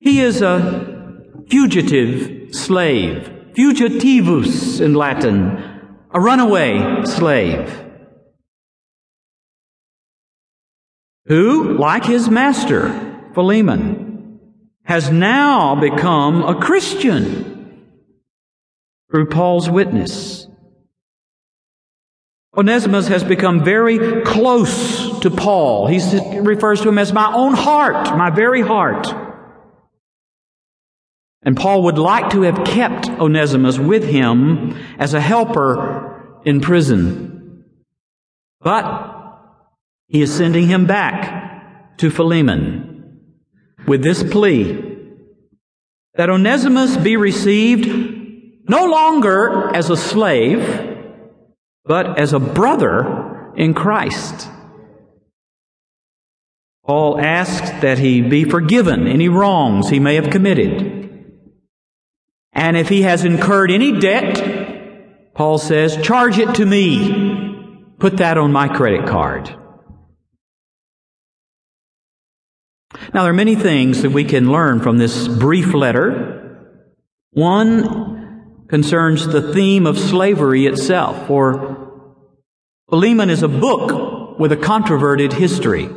He 0.00 0.20
is 0.20 0.42
a 0.42 1.22
fugitive 1.48 2.52
slave, 2.52 3.30
fugitivus 3.56 4.80
in 4.80 4.94
Latin, 4.94 5.96
a 6.12 6.20
runaway 6.20 7.04
slave, 7.04 7.72
who, 11.26 11.78
like 11.78 12.04
his 12.04 12.28
master, 12.28 13.30
Philemon, 13.32 14.40
has 14.82 15.08
now 15.08 15.76
become 15.76 16.42
a 16.42 16.60
Christian 16.60 17.86
through 19.08 19.28
Paul's 19.28 19.70
witness. 19.70 20.43
Onesimus 22.56 23.08
has 23.08 23.24
become 23.24 23.64
very 23.64 24.22
close 24.22 25.18
to 25.20 25.30
Paul. 25.30 25.88
He 25.88 26.00
refers 26.38 26.80
to 26.82 26.88
him 26.88 26.98
as 26.98 27.12
my 27.12 27.32
own 27.32 27.54
heart, 27.54 28.16
my 28.16 28.30
very 28.30 28.60
heart. 28.60 29.12
And 31.42 31.56
Paul 31.56 31.82
would 31.84 31.98
like 31.98 32.30
to 32.30 32.42
have 32.42 32.64
kept 32.64 33.08
Onesimus 33.08 33.78
with 33.78 34.04
him 34.04 34.78
as 34.98 35.14
a 35.14 35.20
helper 35.20 36.40
in 36.44 36.60
prison. 36.60 37.64
But 38.60 39.12
he 40.06 40.22
is 40.22 40.34
sending 40.34 40.68
him 40.68 40.86
back 40.86 41.98
to 41.98 42.10
Philemon 42.10 43.20
with 43.86 44.02
this 44.02 44.22
plea 44.22 44.80
that 46.14 46.30
Onesimus 46.30 46.96
be 46.96 47.16
received 47.16 47.88
no 48.68 48.86
longer 48.86 49.74
as 49.74 49.90
a 49.90 49.96
slave, 49.96 50.93
but 51.84 52.18
as 52.18 52.32
a 52.32 52.38
brother 52.40 53.52
in 53.56 53.74
Christ. 53.74 54.48
Paul 56.84 57.18
asks 57.18 57.70
that 57.80 57.98
he 57.98 58.20
be 58.20 58.44
forgiven 58.44 59.06
any 59.06 59.28
wrongs 59.28 59.88
he 59.88 60.00
may 60.00 60.16
have 60.16 60.30
committed. 60.30 61.34
And 62.52 62.76
if 62.76 62.88
he 62.88 63.02
has 63.02 63.24
incurred 63.24 63.70
any 63.70 63.98
debt, 63.98 65.32
Paul 65.34 65.58
says, 65.58 65.96
charge 66.02 66.38
it 66.38 66.54
to 66.56 66.66
me. 66.66 67.94
Put 67.98 68.18
that 68.18 68.38
on 68.38 68.52
my 68.52 68.68
credit 68.68 69.06
card. 69.06 69.48
Now, 73.12 73.22
there 73.22 73.30
are 73.30 73.32
many 73.32 73.56
things 73.56 74.02
that 74.02 74.10
we 74.10 74.24
can 74.24 74.52
learn 74.52 74.80
from 74.80 74.98
this 74.98 75.26
brief 75.26 75.74
letter. 75.74 76.80
One 77.30 78.13
concerns 78.68 79.26
the 79.26 79.52
theme 79.52 79.86
of 79.86 79.98
slavery 79.98 80.66
itself, 80.66 81.26
for 81.26 81.90
Philemon 82.88 83.30
is 83.30 83.42
a 83.42 83.48
book 83.48 84.38
with 84.38 84.52
a 84.52 84.56
controverted 84.56 85.32
history. 85.32 85.88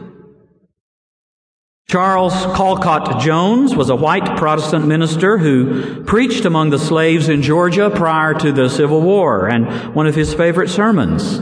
Charles 1.89 2.33
Colcock 2.33 3.21
Jones 3.21 3.73
was 3.73 3.89
a 3.89 3.95
white 3.95 4.37
Protestant 4.37 4.85
minister 4.87 5.37
who 5.37 6.03
preached 6.03 6.43
among 6.43 6.69
the 6.69 6.79
slaves 6.79 7.29
in 7.29 7.41
Georgia 7.41 7.89
prior 7.89 8.33
to 8.33 8.51
the 8.51 8.67
Civil 8.69 9.01
War, 9.01 9.47
and 9.47 9.95
one 9.95 10.05
of 10.05 10.15
his 10.15 10.33
favorite 10.33 10.69
sermons 10.69 11.39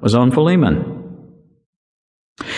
was 0.00 0.14
on 0.14 0.30
Philemon. 0.30 0.94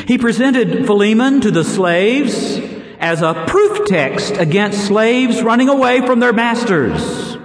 He 0.06 0.18
presented 0.18 0.84
Philemon 0.84 1.40
to 1.40 1.50
the 1.50 1.64
slaves 1.64 2.58
as 2.98 3.22
a 3.22 3.44
proof 3.46 3.86
text 3.86 4.36
against 4.36 4.86
slaves 4.86 5.42
running 5.42 5.70
away 5.70 6.04
from 6.04 6.20
their 6.20 6.34
masters. 6.34 7.38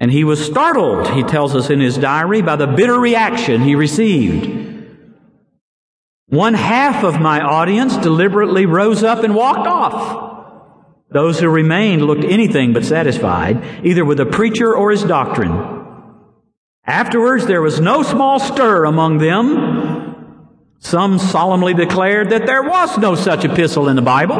And 0.00 0.10
he 0.12 0.24
was 0.24 0.44
startled, 0.44 1.10
he 1.10 1.22
tells 1.22 1.54
us 1.56 1.70
in 1.70 1.80
his 1.80 1.98
diary, 1.98 2.40
by 2.40 2.56
the 2.56 2.66
bitter 2.66 2.98
reaction 2.98 3.62
he 3.62 3.74
received. 3.74 4.66
One 6.26 6.54
half 6.54 7.04
of 7.04 7.20
my 7.20 7.40
audience 7.40 7.96
deliberately 7.96 8.66
rose 8.66 9.02
up 9.02 9.24
and 9.24 9.34
walked 9.34 9.66
off. 9.66 10.26
Those 11.10 11.40
who 11.40 11.48
remained 11.48 12.02
looked 12.02 12.24
anything 12.24 12.72
but 12.72 12.84
satisfied, 12.84 13.84
either 13.84 14.04
with 14.04 14.18
the 14.18 14.26
preacher 14.26 14.76
or 14.76 14.90
his 14.90 15.02
doctrine. 15.02 15.76
Afterwards, 16.84 17.46
there 17.46 17.62
was 17.62 17.80
no 17.80 18.02
small 18.02 18.38
stir 18.38 18.84
among 18.84 19.18
them 19.18 20.08
some 20.80 21.18
solemnly 21.18 21.74
declared 21.74 22.30
that 22.30 22.46
there 22.46 22.62
was 22.62 22.96
no 22.98 23.14
such 23.14 23.44
epistle 23.44 23.88
in 23.88 23.96
the 23.96 24.02
Bible. 24.02 24.36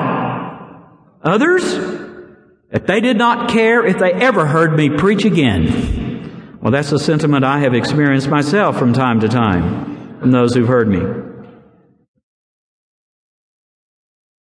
Others, 1.22 2.07
that 2.70 2.86
they 2.86 3.00
did 3.00 3.16
not 3.16 3.50
care 3.50 3.84
if 3.84 3.98
they 3.98 4.12
ever 4.12 4.46
heard 4.46 4.76
me 4.76 4.90
preach 4.90 5.24
again. 5.24 6.58
Well, 6.60 6.72
that's 6.72 6.92
a 6.92 6.98
sentiment 6.98 7.44
I 7.44 7.60
have 7.60 7.74
experienced 7.74 8.28
myself 8.28 8.78
from 8.78 8.92
time 8.92 9.20
to 9.20 9.28
time 9.28 10.18
from 10.20 10.32
those 10.32 10.54
who've 10.54 10.68
heard 10.68 10.88
me. 10.88 11.00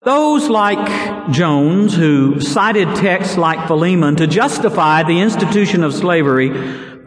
Those 0.03 0.49
like 0.49 1.33
Jones, 1.33 1.95
who 1.95 2.41
cited 2.41 2.95
texts 2.97 3.37
like 3.37 3.67
Philemon 3.67 4.17
to 4.17 4.27
justify 4.27 5.03
the 5.03 5.21
institution 5.21 5.83
of 5.83 5.93
slavery, 5.93 6.51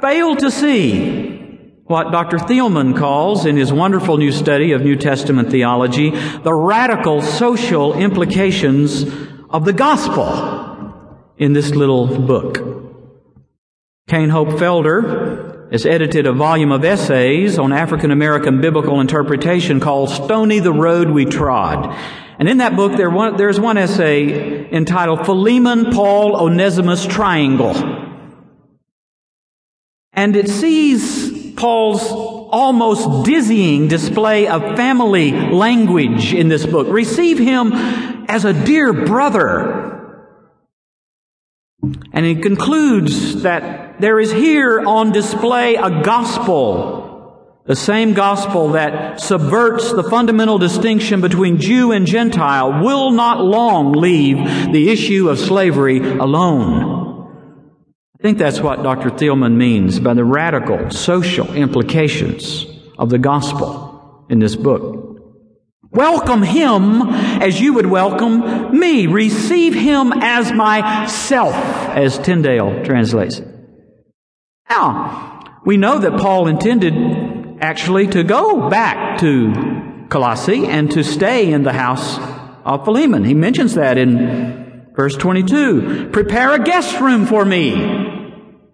failed 0.01 0.39
to 0.39 0.51
see 0.51 1.37
what 1.85 2.11
Dr. 2.11 2.37
Thielman 2.37 2.95
calls, 2.95 3.45
in 3.45 3.57
his 3.57 3.73
wonderful 3.73 4.17
new 4.17 4.31
study 4.31 4.73
of 4.73 4.81
New 4.81 4.95
Testament 4.95 5.49
theology, 5.49 6.11
the 6.11 6.53
radical 6.53 7.21
social 7.21 7.93
implications 7.95 9.05
of 9.49 9.65
the 9.65 9.73
gospel 9.73 10.58
in 11.39 11.53
this 11.53 11.71
little 11.71 12.05
book. 12.05 12.57
Cain 14.07 14.29
Hope 14.29 14.49
Felder 14.49 15.71
has 15.71 15.85
edited 15.85 16.27
a 16.27 16.33
volume 16.33 16.71
of 16.71 16.83
essays 16.83 17.57
on 17.57 17.71
African 17.71 18.11
American 18.11 18.59
biblical 18.59 18.99
interpretation 18.99 19.79
called 19.79 20.09
Stony 20.09 20.59
the 20.59 20.73
Road 20.73 21.09
We 21.09 21.25
Trod. 21.25 21.97
And 22.39 22.49
in 22.49 22.57
that 22.57 22.75
book, 22.75 22.97
there 22.97 23.09
one, 23.09 23.37
there's 23.37 23.59
one 23.59 23.77
essay 23.77 24.69
entitled 24.71 25.25
Philemon 25.25 25.91
Paul 25.91 26.35
Onesimus 26.35 27.05
Triangle. 27.05 27.75
And 30.13 30.35
it 30.35 30.49
sees 30.49 31.53
Paul's 31.53 32.03
almost 32.51 33.25
dizzying 33.25 33.87
display 33.87 34.47
of 34.47 34.75
family 34.75 35.31
language 35.31 36.33
in 36.33 36.47
this 36.47 36.65
book. 36.65 36.87
Receive 36.89 37.37
him 37.37 37.71
as 37.73 38.43
a 38.43 38.53
dear 38.53 38.91
brother. 38.91 39.88
And 42.13 42.25
he 42.25 42.35
concludes 42.35 43.43
that 43.43 43.99
there 43.99 44.19
is 44.19 44.31
here 44.31 44.79
on 44.79 45.11
display 45.11 45.75
a 45.75 46.01
gospel, 46.01 47.61
the 47.65 47.75
same 47.75 48.13
gospel 48.13 48.69
that 48.69 49.19
subverts 49.19 49.91
the 49.91 50.03
fundamental 50.03 50.57
distinction 50.57 51.21
between 51.21 51.59
Jew 51.59 51.91
and 51.91 52.05
Gentile, 52.05 52.83
will 52.83 53.11
not 53.11 53.43
long 53.43 53.93
leave 53.93 54.37
the 54.71 54.89
issue 54.89 55.29
of 55.29 55.39
slavery 55.39 55.99
alone. 55.99 56.99
I 58.19 58.21
think 58.21 58.37
that's 58.37 58.59
what 58.59 58.83
Dr. 58.83 59.09
Thielman 59.11 59.55
means 59.55 59.99
by 59.99 60.13
the 60.13 60.25
radical 60.25 60.89
social 60.89 61.53
implications 61.53 62.65
of 62.97 63.09
the 63.09 63.17
gospel 63.17 64.25
in 64.29 64.39
this 64.39 64.57
book. 64.57 64.98
Welcome 65.91 66.43
him 66.43 67.01
as 67.01 67.59
you 67.59 67.73
would 67.73 67.87
welcome 67.87 68.77
me. 68.77 69.07
Receive 69.07 69.73
him 69.73 70.13
as 70.13 70.51
myself, 70.51 71.53
as 71.53 72.19
Tyndale 72.19 72.83
translates. 72.83 73.41
Now, 74.69 75.59
we 75.65 75.77
know 75.77 75.99
that 75.99 76.19
Paul 76.19 76.47
intended 76.47 76.93
actually 77.61 78.07
to 78.07 78.23
go 78.23 78.69
back 78.69 79.19
to 79.19 80.05
Colossae 80.09 80.67
and 80.67 80.91
to 80.91 81.03
stay 81.03 81.51
in 81.51 81.63
the 81.63 81.73
house 81.73 82.19
of 82.65 82.85
Philemon. 82.85 83.23
He 83.23 83.33
mentions 83.33 83.73
that 83.75 83.97
in 83.97 84.87
verse 84.95 85.17
22. 85.17 86.09
Prepare 86.11 86.53
a 86.53 86.63
guest 86.63 86.99
room 86.99 87.25
for 87.25 87.43
me 87.43 88.17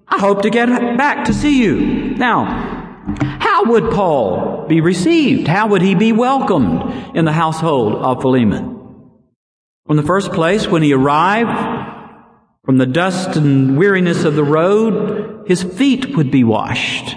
I 0.08 0.20
hope 0.20 0.44
to 0.44 0.50
get 0.50 0.68
back 0.98 1.26
to 1.26 1.34
see 1.34 1.62
you. 1.62 2.16
Now, 2.16 2.75
how 3.06 3.66
would 3.66 3.92
Paul 3.92 4.66
be 4.68 4.82
received? 4.82 5.48
How 5.48 5.68
would 5.68 5.82
he 5.82 5.96
be 5.96 6.12
welcomed 6.12 7.16
in 7.16 7.26
the 7.26 7.32
household 7.32 7.94
of 7.94 8.22
Philemon? 8.22 9.12
In 9.88 9.96
the 9.96 10.04
first 10.04 10.32
place, 10.32 10.68
when 10.68 10.82
he 10.82 10.94
arrived 10.94 11.94
from 12.66 12.78
the 12.78 12.88
dust 12.88 13.36
and 13.36 13.78
weariness 13.78 14.24
of 14.24 14.36
the 14.36 14.44
road, 14.44 15.48
his 15.48 15.62
feet 15.62 16.16
would 16.16 16.32
be 16.32 16.44
washed. 16.44 17.16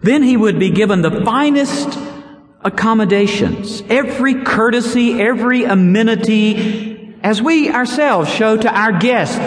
Then 0.00 0.22
he 0.22 0.36
would 0.36 0.58
be 0.58 0.70
given 0.70 1.02
the 1.02 1.22
finest 1.24 1.98
accommodations, 2.62 3.82
every 3.88 4.42
courtesy, 4.42 5.20
every 5.20 5.64
amenity, 5.64 7.14
as 7.22 7.42
we 7.42 7.70
ourselves 7.70 8.30
show 8.30 8.56
to 8.56 8.74
our 8.74 8.92
guests 8.92 9.38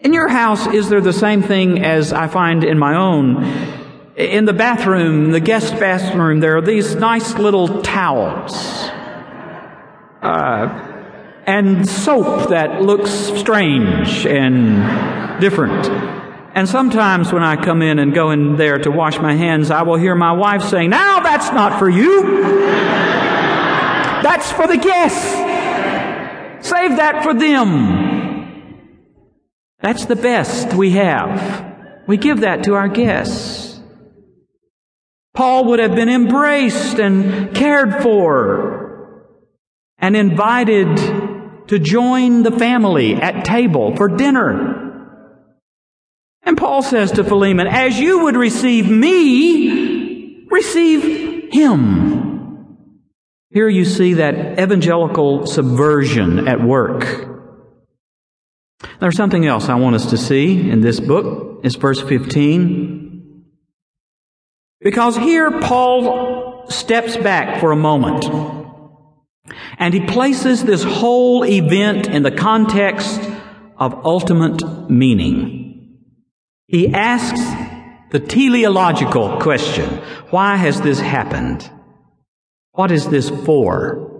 in 0.00 0.12
your 0.12 0.28
house, 0.28 0.66
is 0.66 0.88
there 0.88 1.00
the 1.00 1.12
same 1.12 1.42
thing 1.42 1.82
as 1.82 2.12
I 2.12 2.28
find 2.28 2.64
in 2.64 2.78
my 2.78 2.94
own? 2.94 3.44
In 4.16 4.44
the 4.44 4.52
bathroom, 4.52 5.30
the 5.30 5.40
guest 5.40 5.78
bathroom, 5.78 6.40
there 6.40 6.56
are 6.56 6.62
these 6.62 6.94
nice 6.94 7.34
little 7.34 7.82
towels. 7.82 8.54
Uh, 10.22 10.92
and 11.46 11.88
soap 11.88 12.50
that 12.50 12.82
looks 12.82 13.10
strange 13.10 14.26
and 14.26 15.40
different. 15.40 15.86
And 16.54 16.68
sometimes 16.68 17.32
when 17.32 17.42
I 17.42 17.56
come 17.56 17.82
in 17.82 17.98
and 17.98 18.14
go 18.14 18.30
in 18.30 18.56
there 18.56 18.78
to 18.78 18.90
wash 18.90 19.18
my 19.18 19.34
hands, 19.34 19.70
I 19.70 19.82
will 19.82 19.96
hear 19.96 20.14
my 20.14 20.32
wife 20.32 20.62
saying, 20.62 20.90
Now 20.90 21.20
that's 21.20 21.52
not 21.52 21.78
for 21.78 21.88
you. 21.88 22.22
That's 24.22 24.50
for 24.52 24.66
the 24.66 24.78
guests. 24.78 25.24
Save 26.66 26.96
that 26.96 27.22
for 27.22 27.34
them. 27.34 27.95
That's 29.80 30.06
the 30.06 30.16
best 30.16 30.74
we 30.74 30.92
have. 30.92 31.74
We 32.06 32.16
give 32.16 32.40
that 32.40 32.64
to 32.64 32.74
our 32.74 32.88
guests. 32.88 33.80
Paul 35.34 35.66
would 35.66 35.80
have 35.80 35.94
been 35.94 36.08
embraced 36.08 36.98
and 36.98 37.54
cared 37.54 38.02
for 38.02 39.26
and 39.98 40.16
invited 40.16 40.96
to 41.68 41.78
join 41.78 42.42
the 42.42 42.52
family 42.52 43.14
at 43.14 43.44
table 43.44 43.94
for 43.96 44.08
dinner. 44.08 44.82
And 46.42 46.56
Paul 46.56 46.82
says 46.82 47.12
to 47.12 47.24
Philemon, 47.24 47.66
as 47.66 47.98
you 47.98 48.20
would 48.20 48.36
receive 48.36 48.88
me, 48.88 50.46
receive 50.48 51.52
him. 51.52 52.78
Here 53.50 53.68
you 53.68 53.84
see 53.84 54.14
that 54.14 54.58
evangelical 54.58 55.46
subversion 55.46 56.46
at 56.46 56.62
work. 56.62 57.35
There's 59.00 59.16
something 59.16 59.46
else 59.46 59.68
I 59.68 59.74
want 59.74 59.96
us 59.96 60.10
to 60.10 60.16
see 60.16 60.70
in 60.70 60.80
this 60.80 61.00
book. 61.00 61.60
It's 61.64 61.74
verse 61.74 62.00
15. 62.00 63.44
Because 64.80 65.16
here 65.16 65.60
Paul 65.60 66.70
steps 66.70 67.16
back 67.16 67.60
for 67.60 67.72
a 67.72 67.76
moment 67.76 68.24
and 69.78 69.92
he 69.92 70.06
places 70.06 70.64
this 70.64 70.82
whole 70.82 71.44
event 71.44 72.08
in 72.08 72.22
the 72.22 72.30
context 72.30 73.20
of 73.78 74.06
ultimate 74.06 74.90
meaning. 74.90 76.00
He 76.66 76.92
asks 76.92 77.40
the 78.10 78.20
teleological 78.20 79.40
question 79.40 79.88
Why 80.30 80.56
has 80.56 80.80
this 80.80 81.00
happened? 81.00 81.70
What 82.72 82.90
is 82.90 83.08
this 83.08 83.30
for? 83.30 84.15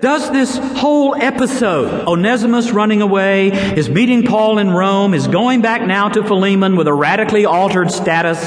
Does 0.00 0.30
this 0.30 0.56
whole 0.56 1.14
episode, 1.14 2.06
Onesimus 2.06 2.72
running 2.72 3.00
away, 3.00 3.48
is 3.76 3.88
meeting 3.88 4.24
Paul 4.24 4.58
in 4.58 4.70
Rome, 4.70 5.14
is 5.14 5.28
going 5.28 5.62
back 5.62 5.82
now 5.82 6.08
to 6.08 6.24
Philemon 6.24 6.76
with 6.76 6.88
a 6.88 6.92
radically 6.92 7.44
altered 7.44 7.90
status, 7.90 8.38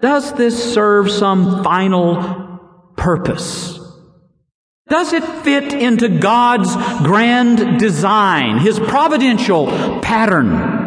does 0.00 0.32
this 0.34 0.72
serve 0.72 1.10
some 1.10 1.62
final 1.62 2.60
purpose? 2.96 3.78
Does 4.88 5.12
it 5.12 5.22
fit 5.42 5.74
into 5.74 6.08
God's 6.08 6.74
grand 7.04 7.78
design, 7.78 8.58
His 8.58 8.78
providential 8.78 9.66
pattern? 10.00 10.78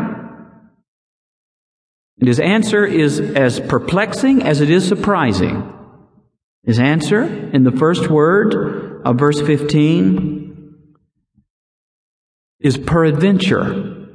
And 2.22 2.28
his 2.28 2.40
answer 2.40 2.86
is 2.86 3.20
as 3.20 3.60
perplexing 3.60 4.44
as 4.44 4.62
it 4.62 4.70
is 4.70 4.88
surprising. 4.88 5.81
His 6.64 6.80
answer 6.80 7.24
in 7.24 7.64
the 7.64 7.72
first 7.72 8.10
word 8.10 9.02
of 9.04 9.18
verse 9.18 9.42
15 9.42 10.76
is 12.60 12.78
peradventure. 12.78 14.08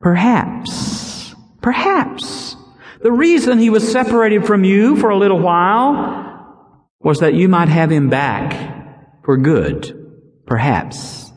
Perhaps. 0.00 1.34
Perhaps. 1.62 2.56
The 3.02 3.12
reason 3.12 3.58
he 3.58 3.70
was 3.70 3.90
separated 3.90 4.46
from 4.46 4.64
you 4.64 4.96
for 4.96 5.10
a 5.10 5.18
little 5.18 5.38
while 5.38 6.88
was 7.00 7.20
that 7.20 7.34
you 7.34 7.48
might 7.48 7.68
have 7.68 7.90
him 7.90 8.10
back 8.10 9.24
for 9.24 9.36
good. 9.36 9.98
Perhaps. 10.46 11.32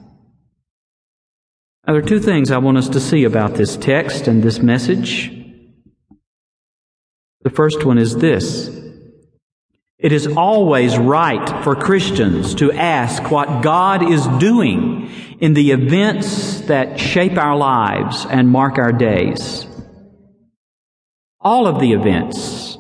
Now, 1.88 1.94
there 1.94 2.04
are 2.04 2.06
two 2.06 2.20
things 2.20 2.52
I 2.52 2.58
want 2.58 2.78
us 2.78 2.90
to 2.90 3.00
see 3.00 3.24
about 3.24 3.54
this 3.54 3.78
text 3.78 4.28
and 4.28 4.44
this 4.44 4.60
message. 4.60 5.32
The 7.42 7.52
first 7.52 7.86
one 7.86 7.98
is 7.98 8.18
this. 8.18 8.85
It 9.98 10.12
is 10.12 10.28
always 10.28 10.98
right 10.98 11.64
for 11.64 11.76
Christians 11.76 12.56
to 12.56 12.72
ask 12.72 13.32
what 13.32 13.62
God 13.64 14.04
is 14.04 14.28
doing 14.40 15.10
in 15.40 15.54
the 15.54 15.72
events 15.72 16.62
that 16.62 17.00
shape 17.00 17.38
our 17.38 17.56
lives 17.56 18.26
and 18.30 18.50
mark 18.50 18.78
our 18.78 18.92
days. 18.92 19.66
All 21.40 21.66
of 21.66 21.80
the 21.80 21.94
events. 21.94 22.78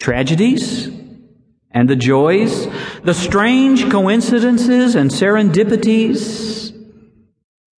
Tragedies 0.00 0.88
and 1.70 1.88
the 1.88 1.96
joys, 1.96 2.66
the 3.04 3.14
strange 3.14 3.88
coincidences 3.90 4.96
and 4.96 5.10
serendipities, 5.10 6.72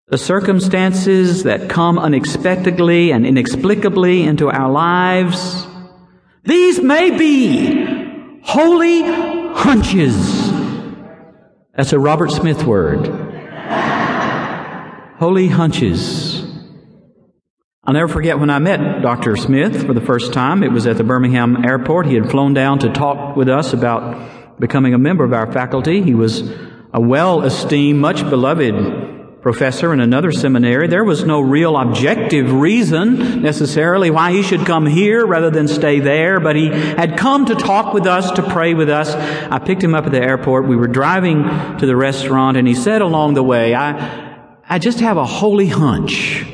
the 0.08 0.18
circumstances 0.18 1.44
that 1.44 1.70
come 1.70 2.00
unexpectedly 2.00 3.12
and 3.12 3.26
inexplicably 3.26 4.24
into 4.24 4.50
our 4.50 4.72
lives, 4.72 5.66
these 6.50 6.82
may 6.82 7.12
be 7.12 8.40
holy 8.44 9.04
hunches. 9.54 10.52
That's 11.76 11.94
a 11.94 12.00
Robert 12.00 12.32
Smith 12.32 12.64
word. 12.64 13.08
holy 15.20 15.48
hunches. 15.48 16.44
I'll 17.84 17.94
never 17.94 18.08
forget 18.08 18.40
when 18.40 18.50
I 18.50 18.60
met 18.60 19.02
Dr. 19.02 19.36
Smith 19.36 19.86
for 19.86 19.94
the 19.94 20.02
first 20.02 20.34
time. 20.34 20.64
It 20.64 20.72
was 20.72 20.88
at 20.88 20.98
the 20.98 21.04
Birmingham 21.04 21.66
airport. 21.66 22.06
He 22.08 22.16
had 22.16 22.30
flown 22.30 22.54
down 22.54 22.80
to 22.80 22.90
talk 22.90 23.36
with 23.36 23.50
us 23.50 23.74
about 23.74 24.60
becoming 24.60 24.94
a 24.94 24.98
member 24.98 25.24
of 25.24 25.34
our 25.34 25.52
faculty. 25.52 26.02
He 26.02 26.14
was 26.14 26.42
a 26.94 27.02
well 27.02 27.44
esteemed, 27.44 28.00
much 28.00 28.28
beloved 28.30 29.19
professor 29.42 29.94
in 29.94 30.00
another 30.00 30.32
seminary. 30.32 30.88
There 30.88 31.04
was 31.04 31.24
no 31.24 31.40
real 31.40 31.78
objective 31.78 32.52
reason 32.52 33.42
necessarily 33.42 34.12
why 34.12 34.32
he 34.32 34.44
should 34.44 34.66
come 34.66 34.86
here 34.86 35.26
rather 35.26 35.50
than 35.50 35.68
stay 35.68 36.00
there, 36.00 36.40
but 36.40 36.56
he 36.56 36.68
had 36.68 37.18
come 37.18 37.46
to 37.46 37.56
talk 37.56 37.94
with 37.94 38.06
us, 38.06 38.32
to 38.32 38.44
pray 38.44 38.74
with 38.74 38.90
us. 38.90 39.14
I 39.16 39.60
picked 39.60 39.84
him 39.84 39.96
up 39.96 40.06
at 40.06 40.12
the 40.12 40.22
airport. 40.22 40.68
We 40.68 40.76
were 40.76 40.88
driving 40.88 41.44
to 41.78 41.86
the 41.86 41.96
restaurant 41.96 42.58
and 42.58 42.68
he 42.68 42.76
said 42.76 43.02
along 43.02 43.36
the 43.36 43.44
way, 43.44 43.74
I, 43.74 44.60
I 44.68 44.80
just 44.80 45.00
have 45.00 45.18
a 45.18 45.26
holy 45.26 45.68
hunch. 45.68 46.46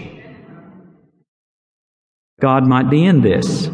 God 2.40 2.68
might 2.68 2.90
be 2.90 3.04
in 3.04 3.22
this. 3.22 3.68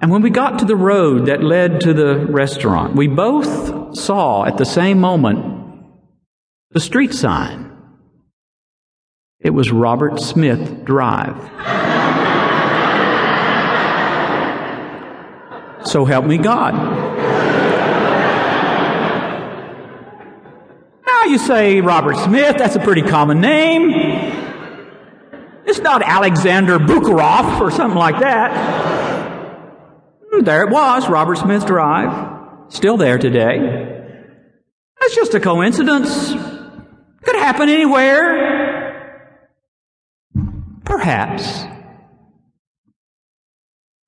And 0.00 0.12
when 0.12 0.22
we 0.22 0.30
got 0.30 0.58
to 0.60 0.64
the 0.64 0.76
road 0.76 1.26
that 1.26 1.42
led 1.42 1.80
to 1.80 1.92
the 1.92 2.26
restaurant, 2.26 2.94
we 2.94 3.08
both 3.08 3.96
saw 3.96 4.44
at 4.44 4.58
the 4.58 4.64
same 4.64 5.00
moment 5.00 5.57
the 6.78 6.84
street 6.84 7.12
sign. 7.12 7.76
It 9.40 9.50
was 9.50 9.72
Robert 9.72 10.20
Smith 10.20 10.84
Drive. 10.84 11.34
so 15.84 16.04
help 16.04 16.24
me 16.24 16.38
God. 16.38 16.74
Now 21.04 21.24
you 21.24 21.38
say 21.38 21.80
Robert 21.80 22.16
Smith, 22.18 22.58
that's 22.58 22.76
a 22.76 22.78
pretty 22.78 23.02
common 23.02 23.40
name. 23.40 23.90
It's 25.66 25.80
not 25.80 26.04
Alexander 26.04 26.78
Bukharov 26.78 27.60
or 27.60 27.72
something 27.72 27.98
like 27.98 28.20
that. 28.20 28.52
Hmm, 30.30 30.44
there 30.44 30.62
it 30.62 30.70
was, 30.70 31.08
Robert 31.08 31.38
Smith 31.38 31.66
Drive. 31.66 32.70
Still 32.72 32.96
there 32.96 33.18
today. 33.18 34.14
That's 35.00 35.16
just 35.16 35.34
a 35.34 35.40
coincidence. 35.40 36.47
Could 37.22 37.36
happen 37.36 37.68
anywhere. 37.68 38.58
Perhaps. 40.84 41.64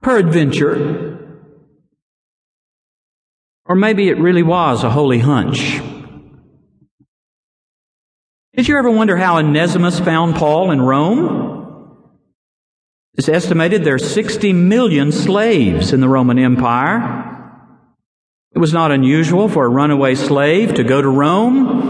Peradventure. 0.02 1.18
Or 3.66 3.74
maybe 3.74 4.08
it 4.08 4.18
really 4.18 4.42
was 4.42 4.82
a 4.82 4.90
holy 4.90 5.18
hunch. 5.18 5.80
Did 8.56 8.66
you 8.66 8.76
ever 8.76 8.90
wonder 8.90 9.16
how 9.16 9.38
Onesimus 9.38 10.00
found 10.00 10.34
Paul 10.34 10.70
in 10.70 10.80
Rome? 10.80 11.50
It's 13.14 13.28
estimated 13.28 13.84
there 13.84 13.94
are 13.94 13.98
60 13.98 14.52
million 14.52 15.12
slaves 15.12 15.92
in 15.92 16.00
the 16.00 16.08
Roman 16.08 16.38
Empire. 16.38 17.26
It 18.54 18.58
was 18.58 18.72
not 18.72 18.90
unusual 18.90 19.48
for 19.48 19.66
a 19.66 19.68
runaway 19.68 20.14
slave 20.14 20.74
to 20.74 20.84
go 20.84 21.00
to 21.00 21.08
Rome 21.08 21.89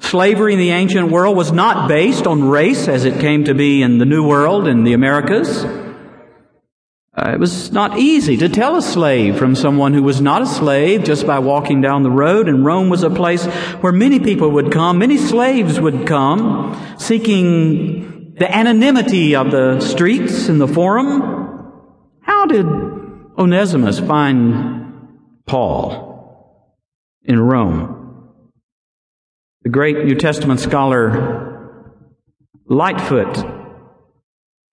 Slavery 0.00 0.54
in 0.54 0.58
the 0.58 0.70
ancient 0.70 1.10
world 1.10 1.36
was 1.36 1.52
not 1.52 1.88
based 1.88 2.26
on 2.26 2.48
race 2.48 2.88
as 2.88 3.04
it 3.04 3.20
came 3.20 3.44
to 3.44 3.54
be 3.54 3.82
in 3.82 3.98
the 3.98 4.06
New 4.06 4.26
World 4.26 4.66
in 4.66 4.82
the 4.84 4.94
Americas. 4.94 5.64
Uh, 7.16 7.32
it 7.34 7.38
was 7.38 7.70
not 7.70 7.98
easy 7.98 8.36
to 8.38 8.48
tell 8.48 8.76
a 8.76 8.82
slave 8.82 9.36
from 9.36 9.54
someone 9.54 9.92
who 9.92 10.02
was 10.02 10.20
not 10.20 10.42
a 10.42 10.46
slave 10.46 11.04
just 11.04 11.26
by 11.26 11.38
walking 11.38 11.80
down 11.80 12.02
the 12.02 12.10
road, 12.10 12.48
and 12.48 12.64
Rome 12.64 12.88
was 12.88 13.02
a 13.02 13.10
place 13.10 13.44
where 13.82 13.92
many 13.92 14.18
people 14.20 14.50
would 14.52 14.72
come, 14.72 14.98
many 14.98 15.18
slaves 15.18 15.78
would 15.78 16.06
come, 16.06 16.96
seeking 16.98 18.34
the 18.38 18.52
anonymity 18.52 19.36
of 19.36 19.50
the 19.50 19.80
streets 19.80 20.48
and 20.48 20.60
the 20.60 20.68
forum. 20.68 21.82
How 22.22 22.46
did 22.46 22.64
Onesimus 22.64 24.00
find 24.00 25.08
Paul 25.46 26.78
in 27.22 27.38
Rome? 27.38 27.99
The 29.62 29.68
great 29.68 30.06
New 30.06 30.14
Testament 30.14 30.58
scholar 30.58 31.84
Lightfoot 32.66 33.44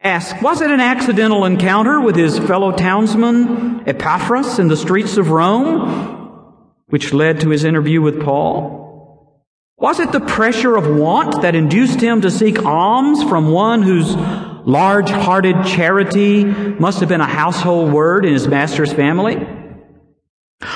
asks, 0.01 0.41
was 0.41 0.61
it 0.61 0.71
an 0.71 0.79
accidental 0.79 1.43
encounter 1.43 1.99
with 1.99 2.15
his 2.15 2.39
fellow 2.39 2.71
townsman 2.71 3.83
Epaphras 3.85 4.59
in 4.59 4.69
the 4.69 4.77
streets 4.77 5.17
of 5.17 5.29
Rome, 5.29 6.71
which 6.87 7.11
led 7.11 7.41
to 7.41 7.49
his 7.49 7.65
interview 7.65 8.01
with 8.01 8.21
Paul? 8.21 9.43
Was 9.77 9.99
it 9.99 10.13
the 10.13 10.21
pressure 10.21 10.77
of 10.77 10.87
want 10.87 11.41
that 11.41 11.53
induced 11.53 11.99
him 11.99 12.21
to 12.21 12.31
seek 12.31 12.63
alms 12.63 13.21
from 13.23 13.51
one 13.51 13.81
whose 13.81 14.15
large-hearted 14.15 15.65
charity 15.65 16.45
must 16.45 17.01
have 17.01 17.09
been 17.09 17.19
a 17.19 17.25
household 17.25 17.91
word 17.91 18.25
in 18.25 18.31
his 18.31 18.47
master's 18.47 18.93
family? 18.93 19.35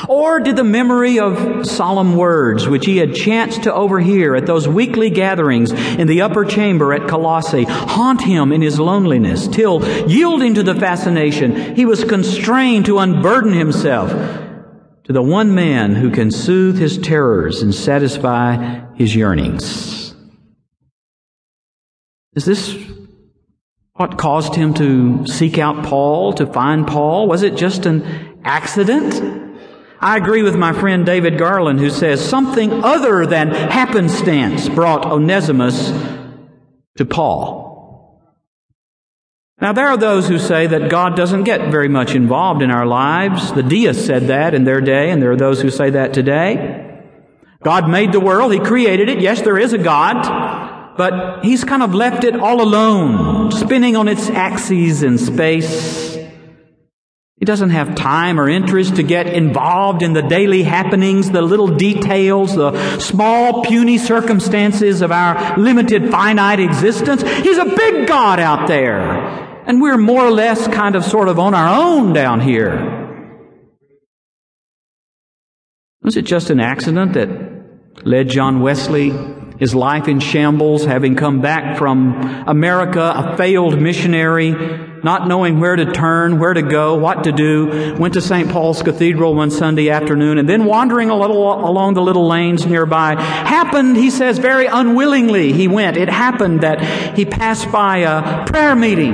Or 0.08 0.40
did 0.40 0.58
the 0.58 0.64
memory 0.64 1.20
of 1.20 1.66
solemn 1.66 2.16
words 2.16 2.68
which 2.68 2.86
he 2.86 2.98
had 2.98 3.16
chanced 3.16 3.64
to 3.64 3.74
overhear 3.74 4.36
at 4.36 4.46
those 4.46 4.68
weekly 4.68 5.10
gatherings 5.10 5.72
in 5.72 6.06
the 6.08 6.22
upper 6.22 6.46
chamber 6.46 6.94
at 6.94 7.08
Colossae 7.08 7.64
haunt 7.64 8.22
him 8.22 8.52
in 8.52 8.62
his 8.62 8.80
loneliness 8.80 9.48
till, 9.48 9.84
yielding 10.08 10.54
to 10.54 10.64
the 10.64 10.76
fascination, 10.76 11.76
he 11.76 11.86
was 11.86 12.04
constrained 12.04 12.86
to 12.86 13.00
unburden 13.00 13.54
himself 13.54 14.12
to 15.04 15.14
the 15.14 15.22
one 15.22 15.56
man 15.56 15.96
who 15.96 16.12
can 16.12 16.30
soothe 16.30 16.78
his 16.78 17.00
terrors 17.00 17.64
and 17.64 17.74
satisfy 17.74 18.86
his 18.96 19.16
yearnings? 19.16 20.14
Is 22.36 22.46
this 22.46 22.78
what 23.94 24.20
caused 24.20 24.54
him 24.54 24.76
to 24.76 25.26
seek 25.26 25.58
out 25.58 25.84
Paul, 25.86 26.34
to 26.34 26.46
find 26.46 26.86
Paul? 26.86 27.28
Was 27.28 27.42
it 27.42 27.56
just 27.56 27.88
an 27.88 28.40
accident? 28.44 29.41
I 30.04 30.18
agree 30.18 30.42
with 30.42 30.56
my 30.56 30.74
friend 30.74 31.06
David 31.06 31.38
Garland 31.38 31.80
who 31.80 31.92
says 31.92 32.28
something 32.28 32.84
other 32.84 33.28
than 33.28 33.50
happenstance 33.50 34.68
brought 34.68 35.06
Onesimus 35.06 35.92
to 36.98 37.06
Paul. 37.06 37.70
Now 39.62 39.74
there 39.74 39.88
are 39.88 39.98
those 39.98 40.28
who 40.28 40.40
say 40.40 40.66
that 40.66 40.90
God 40.90 41.16
doesn't 41.16 41.44
get 41.44 41.70
very 41.70 41.88
much 41.88 42.16
involved 42.16 42.64
in 42.64 42.72
our 42.72 42.88
lives. 42.88 43.54
The 43.54 43.62
deists 43.62 44.04
said 44.04 44.24
that 44.24 44.56
in 44.56 44.64
their 44.64 44.82
day, 44.82 45.12
and 45.12 45.22
there 45.22 45.32
are 45.34 45.38
those 45.38 45.62
who 45.62 45.70
say 45.70 45.92
that 45.92 46.16
today. 46.16 47.00
God 47.64 47.88
made 47.88 48.12
the 48.12 48.20
world, 48.20 48.52
He 48.52 48.60
created 48.60 49.08
it. 49.08 49.22
Yes, 49.22 49.44
there 49.44 49.60
is 49.60 49.72
a 49.72 49.78
God, 49.78 50.98
but 50.98 51.46
He's 51.46 51.64
kind 51.64 51.84
of 51.84 51.94
left 51.94 52.24
it 52.24 52.36
all 52.36 52.60
alone, 52.60 53.52
spinning 53.52 53.96
on 53.96 54.08
its 54.08 54.32
axes 54.32 55.04
in 55.04 55.20
space. 55.20 56.11
He 57.42 57.46
doesn't 57.46 57.72
have 57.72 57.96
time 57.96 58.40
or 58.40 58.48
interest 58.48 58.98
to 58.98 59.04
get 59.04 59.26
involved 59.26 60.04
in 60.04 60.14
the 60.14 60.22
daily 60.22 60.62
happenings, 60.62 61.32
the 61.32 61.42
little 61.42 61.76
details, 61.76 62.56
the 62.56 63.00
small 63.00 63.64
puny 63.64 63.98
circumstances 63.98 65.02
of 65.02 65.12
our 65.12 65.58
limited 65.58 66.12
finite 66.12 66.60
existence. 66.60 67.24
He's 67.24 67.58
a 67.58 67.66
big 67.66 68.08
God 68.08 68.40
out 68.40 68.68
there. 68.68 69.02
And 69.66 69.82
we're 69.82 69.98
more 69.98 70.24
or 70.24 70.30
less 70.30 70.68
kind 70.68 70.96
of 70.96 71.04
sort 71.04 71.30
of 71.30 71.40
on 71.40 71.56
our 71.56 71.82
own 71.84 72.14
down 72.14 72.42
here. 72.42 73.32
Was 76.04 76.18
it 76.18 76.26
just 76.26 76.52
an 76.52 76.60
accident 76.60 77.14
that 77.14 78.06
led 78.06 78.30
John 78.30 78.62
Wesley 78.62 79.10
his 79.62 79.76
life 79.76 80.08
in 80.08 80.20
shambles, 80.20 80.86
having 80.86 81.16
come 81.16 81.40
back 81.40 81.78
from 81.78 82.20
America, 82.48 83.14
a 83.16 83.38
failed 83.38 83.80
missionary, 83.80 84.50
not 85.04 85.28
knowing 85.28 85.60
where 85.60 85.76
to 85.76 85.92
turn, 85.92 86.40
where 86.40 86.56
to 86.56 86.64
go, 86.64 86.96
what 86.96 87.26
to 87.26 87.32
do, 87.32 87.96
went 88.00 88.16
to 88.16 88.22
St. 88.22 88.50
Paul's 88.50 88.82
Cathedral 88.82 89.36
one 89.36 89.52
Sunday 89.52 89.92
afternoon, 89.92 90.40
and 90.40 90.50
then 90.50 90.66
wandering 90.66 91.12
a 91.12 91.16
little 91.16 91.54
along 91.64 91.94
the 91.94 92.02
little 92.02 92.28
lanes 92.28 92.66
nearby, 92.66 93.14
happened, 93.22 93.98
he 93.98 94.10
says, 94.10 94.40
very 94.40 94.66
unwillingly 94.66 95.54
he 95.54 95.68
went. 95.68 95.96
It 95.96 96.10
happened 96.10 96.62
that 96.62 97.16
he 97.16 97.24
passed 97.24 97.72
by 97.72 97.98
a 97.98 98.48
prayer 98.48 98.76
meeting 98.76 99.14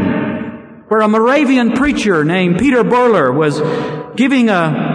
where 0.88 1.02
a 1.02 1.10
Moravian 1.10 1.74
preacher 1.74 2.24
named 2.24 2.58
Peter 2.58 2.86
Böhler 2.86 3.36
was 3.36 3.60
giving 4.16 4.48
a 4.48 4.87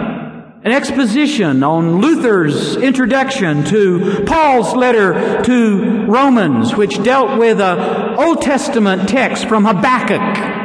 an 0.64 0.70
exposition 0.70 1.64
on 1.64 2.00
Luther's 2.00 2.76
introduction 2.76 3.64
to 3.64 4.24
Paul's 4.24 4.74
letter 4.76 5.42
to 5.42 6.06
Romans, 6.06 6.76
which 6.76 7.02
dealt 7.02 7.36
with 7.36 7.60
an 7.60 8.14
Old 8.16 8.42
Testament 8.42 9.08
text 9.08 9.48
from 9.48 9.64
Habakkuk. 9.64 10.60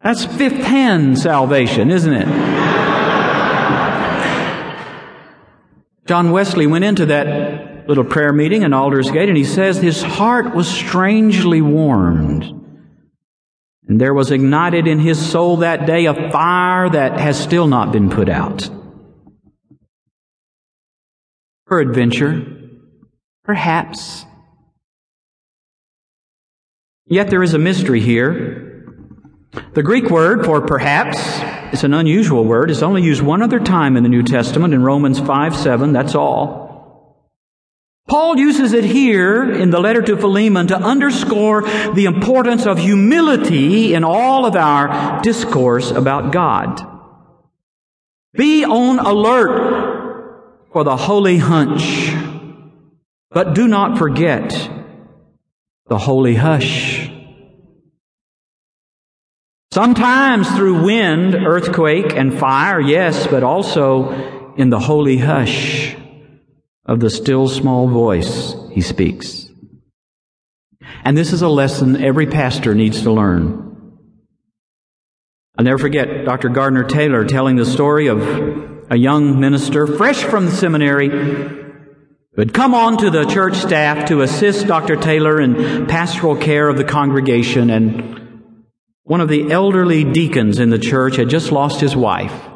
That's 0.00 0.24
fifth 0.24 0.64
hand 0.64 1.18
salvation, 1.18 1.90
isn't 1.90 2.12
it? 2.14 2.26
John 6.06 6.30
Wesley 6.30 6.66
went 6.66 6.84
into 6.84 7.06
that 7.06 7.88
little 7.88 8.04
prayer 8.04 8.32
meeting 8.32 8.62
in 8.62 8.72
Aldersgate 8.72 9.28
and 9.28 9.36
he 9.36 9.44
says 9.44 9.76
his 9.76 10.02
heart 10.02 10.54
was 10.54 10.66
strangely 10.66 11.60
warmed. 11.60 12.61
And 13.92 14.00
there 14.00 14.14
was 14.14 14.30
ignited 14.30 14.86
in 14.86 15.00
his 15.00 15.20
soul 15.20 15.58
that 15.58 15.84
day 15.84 16.06
a 16.06 16.14
fire 16.14 16.88
that 16.88 17.20
has 17.20 17.38
still 17.38 17.66
not 17.66 17.92
been 17.92 18.08
put 18.08 18.30
out. 18.30 18.70
Peradventure, 21.66 22.42
perhaps. 23.44 24.24
Yet 27.06 27.28
there 27.28 27.42
is 27.42 27.52
a 27.52 27.58
mystery 27.58 28.00
here. 28.00 28.96
The 29.74 29.82
Greek 29.82 30.08
word 30.08 30.46
for 30.46 30.62
perhaps 30.62 31.18
is 31.74 31.84
an 31.84 31.92
unusual 31.92 32.46
word. 32.46 32.70
It's 32.70 32.80
only 32.80 33.02
used 33.02 33.20
one 33.20 33.42
other 33.42 33.60
time 33.60 33.98
in 33.98 34.04
the 34.04 34.08
New 34.08 34.22
Testament 34.22 34.72
in 34.72 34.82
Romans 34.82 35.20
5 35.20 35.54
7. 35.54 35.92
That's 35.92 36.14
all. 36.14 36.61
Paul 38.08 38.36
uses 38.36 38.72
it 38.72 38.84
here 38.84 39.50
in 39.50 39.70
the 39.70 39.80
letter 39.80 40.02
to 40.02 40.16
Philemon 40.16 40.66
to 40.68 40.76
underscore 40.76 41.62
the 41.94 42.04
importance 42.06 42.66
of 42.66 42.78
humility 42.78 43.94
in 43.94 44.04
all 44.04 44.44
of 44.44 44.56
our 44.56 45.22
discourse 45.22 45.90
about 45.90 46.32
God. 46.32 46.80
Be 48.34 48.64
on 48.64 48.98
alert 48.98 50.66
for 50.72 50.84
the 50.84 50.96
holy 50.96 51.38
hunch, 51.38 52.12
but 53.30 53.54
do 53.54 53.68
not 53.68 53.98
forget 53.98 54.50
the 55.86 55.98
holy 55.98 56.34
hush. 56.34 57.10
Sometimes 59.70 60.50
through 60.54 60.84
wind, 60.84 61.34
earthquake, 61.34 62.14
and 62.14 62.38
fire, 62.38 62.80
yes, 62.80 63.26
but 63.26 63.42
also 63.42 64.54
in 64.56 64.68
the 64.68 64.80
holy 64.80 65.18
hush 65.18 65.96
of 66.84 67.00
the 67.00 67.10
still 67.10 67.48
small 67.48 67.88
voice 67.88 68.54
he 68.72 68.80
speaks. 68.80 69.48
And 71.04 71.16
this 71.16 71.32
is 71.32 71.42
a 71.42 71.48
lesson 71.48 72.02
every 72.02 72.26
pastor 72.26 72.74
needs 72.74 73.02
to 73.02 73.12
learn. 73.12 73.98
I'll 75.56 75.64
never 75.64 75.78
forget 75.78 76.24
Dr. 76.24 76.48
Gardner 76.48 76.84
Taylor 76.84 77.24
telling 77.24 77.56
the 77.56 77.66
story 77.66 78.08
of 78.08 78.20
a 78.90 78.96
young 78.96 79.38
minister 79.38 79.86
fresh 79.86 80.22
from 80.22 80.46
the 80.46 80.52
seminary 80.52 81.08
who 81.08 82.40
had 82.40 82.54
come 82.54 82.74
on 82.74 82.96
to 82.98 83.10
the 83.10 83.26
church 83.26 83.56
staff 83.56 84.08
to 84.08 84.22
assist 84.22 84.66
Dr. 84.66 84.96
Taylor 84.96 85.40
in 85.40 85.86
pastoral 85.86 86.36
care 86.36 86.68
of 86.68 86.78
the 86.78 86.84
congregation 86.84 87.70
and 87.70 88.18
one 89.04 89.20
of 89.20 89.28
the 89.28 89.52
elderly 89.52 90.04
deacons 90.04 90.58
in 90.58 90.70
the 90.70 90.78
church 90.78 91.16
had 91.16 91.28
just 91.28 91.52
lost 91.52 91.80
his 91.80 91.94
wife. 91.94 92.48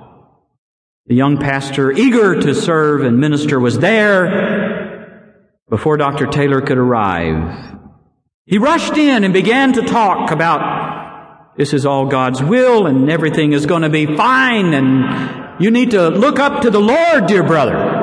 The 1.08 1.14
young 1.14 1.38
pastor, 1.38 1.92
eager 1.92 2.40
to 2.40 2.52
serve 2.52 3.04
and 3.04 3.20
minister, 3.20 3.60
was 3.60 3.78
there 3.78 5.36
before 5.70 5.96
Dr. 5.96 6.26
Taylor 6.26 6.60
could 6.60 6.78
arrive. 6.78 7.78
He 8.44 8.58
rushed 8.58 8.96
in 8.96 9.22
and 9.22 9.32
began 9.32 9.72
to 9.74 9.82
talk 9.82 10.32
about 10.32 11.56
this 11.56 11.72
is 11.72 11.86
all 11.86 12.06
God's 12.06 12.42
will 12.42 12.88
and 12.88 13.08
everything 13.08 13.52
is 13.52 13.66
going 13.66 13.82
to 13.82 13.88
be 13.88 14.16
fine 14.16 14.74
and 14.74 15.62
you 15.62 15.70
need 15.70 15.92
to 15.92 16.08
look 16.08 16.40
up 16.40 16.62
to 16.62 16.70
the 16.70 16.80
Lord, 16.80 17.26
dear 17.26 17.44
brother. 17.44 17.94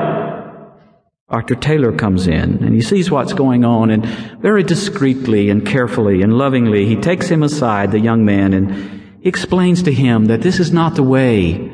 Dr. 1.30 1.56
Taylor 1.56 1.92
comes 1.92 2.26
in 2.26 2.64
and 2.64 2.74
he 2.74 2.80
sees 2.80 3.10
what's 3.10 3.34
going 3.34 3.66
on 3.66 3.90
and 3.90 4.06
very 4.40 4.62
discreetly 4.62 5.50
and 5.50 5.66
carefully 5.66 6.22
and 6.22 6.38
lovingly 6.38 6.86
he 6.86 6.96
takes 6.96 7.28
him 7.28 7.42
aside, 7.42 7.92
the 7.92 8.00
young 8.00 8.24
man, 8.24 8.54
and 8.54 8.74
he 9.20 9.28
explains 9.28 9.82
to 9.82 9.92
him 9.92 10.24
that 10.26 10.40
this 10.40 10.58
is 10.58 10.72
not 10.72 10.94
the 10.94 11.02
way 11.02 11.73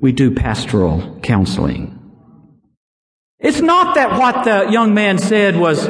we 0.00 0.12
do 0.12 0.30
pastoral 0.30 1.18
counseling. 1.22 1.92
It's 3.38 3.60
not 3.60 3.94
that 3.96 4.18
what 4.18 4.44
the 4.44 4.70
young 4.70 4.94
man 4.94 5.18
said 5.18 5.56
was 5.56 5.86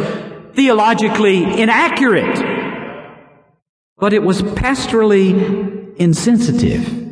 theologically 0.54 1.60
inaccurate, 1.60 2.38
but 3.98 4.12
it 4.12 4.22
was 4.22 4.42
pastorally 4.42 5.96
insensitive. 5.96 7.04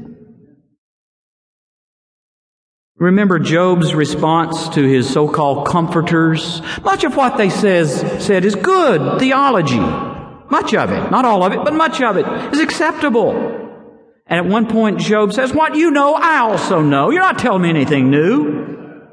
Remember 2.96 3.38
Job's 3.38 3.94
response 3.94 4.68
to 4.70 4.82
his 4.82 5.10
so-called 5.10 5.66
comforters? 5.66 6.62
Much 6.82 7.04
of 7.04 7.16
what 7.16 7.36
they 7.36 7.50
says, 7.50 8.00
said 8.24 8.44
is 8.44 8.54
good 8.54 9.18
theology. 9.18 9.78
Much 9.78 10.74
of 10.74 10.90
it, 10.90 11.10
not 11.10 11.24
all 11.24 11.42
of 11.44 11.52
it, 11.52 11.58
but 11.64 11.74
much 11.74 12.00
of 12.00 12.16
it 12.16 12.26
is 12.54 12.60
acceptable. 12.60 13.63
And 14.34 14.44
at 14.44 14.50
one 14.50 14.66
point, 14.66 14.98
Job 14.98 15.32
says, 15.32 15.52
What 15.52 15.76
you 15.76 15.92
know, 15.92 16.14
I 16.14 16.38
also 16.38 16.82
know. 16.82 17.10
You're 17.10 17.22
not 17.22 17.38
telling 17.38 17.62
me 17.62 17.68
anything 17.68 18.10
new. 18.10 19.06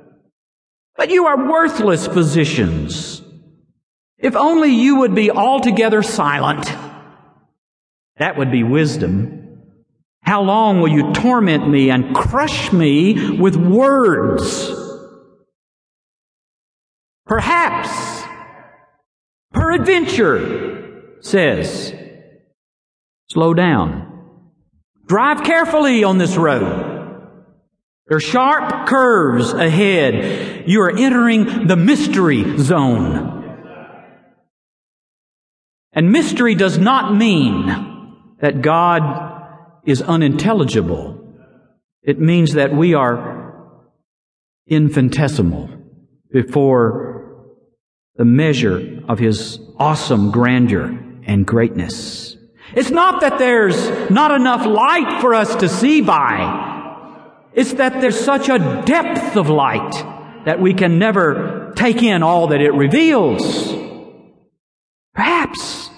But 0.98 1.12
you 1.12 1.28
are 1.28 1.48
worthless 1.48 2.08
physicians. 2.08 3.22
If 4.18 4.36
only 4.36 4.70
you 4.70 4.96
would 4.96 5.14
be 5.14 5.30
altogether 5.30 6.02
silent. 6.02 6.66
That 8.18 8.36
would 8.36 8.52
be 8.52 8.64
wisdom. 8.64 9.62
How 10.24 10.42
long 10.42 10.82
will 10.82 10.90
you 10.90 11.14
torment 11.14 11.70
me 11.70 11.92
and 11.92 12.16
crush 12.16 12.74
me 12.74 13.38
with 13.38 13.56
words? 13.56 14.72
Perhaps, 17.28 18.24
peradventure, 19.54 21.20
says, 21.22 21.94
slow 23.30 23.54
down. 23.54 24.11
Drive 25.08 25.44
carefully 25.44 26.04
on 26.04 26.18
this 26.18 26.38
road. 26.38 26.92
There 28.08 28.18
are 28.18 28.20
sharp 28.20 28.88
curves 28.88 29.54
ahead. 29.54 30.68
You 30.68 30.82
are 30.82 30.98
entering 30.98 31.68
the 31.68 31.76
mystery 31.78 32.58
zone. 32.58 33.32
And 35.94 36.12
mystery 36.12 36.56
does 36.56 36.78
not 36.78 37.16
mean 37.16 38.16
that 38.42 38.62
God 38.62 39.42
is 39.86 40.02
unintelligible. 40.02 41.20
It 42.04 42.20
means 42.20 42.54
that 42.54 42.74
we 42.74 42.94
are 42.94 43.70
infinitesimal 44.68 45.70
before 46.32 47.48
the 48.16 48.26
measure 48.26 49.04
of 49.08 49.20
His 49.20 49.60
awesome 49.78 50.32
grandeur 50.32 50.98
and 51.26 51.46
greatness. 51.46 52.31
It's 52.74 52.90
not 52.90 53.22
that 53.22 53.38
there's 53.38 54.10
not 54.10 54.32
enough 54.32 54.66
light 54.66 55.22
for 55.22 55.34
us 55.34 55.56
to 55.56 55.68
see 55.68 56.02
by. 56.02 56.70
It's 57.54 57.74
that 57.74 58.00
there's 58.00 58.20
such 58.20 58.48
a 58.48 58.84
depth 58.86 59.36
of 59.36 59.50
light 59.50 59.92
that 60.46 60.62
we 60.62 60.74
can 60.74 60.98
never 60.98 61.74
take 61.76 62.02
in 62.02 62.24
all 62.24 62.48
that 62.48 62.62
it 62.62 62.74
reveals. 62.74 63.76
Perhaps. 65.14 65.90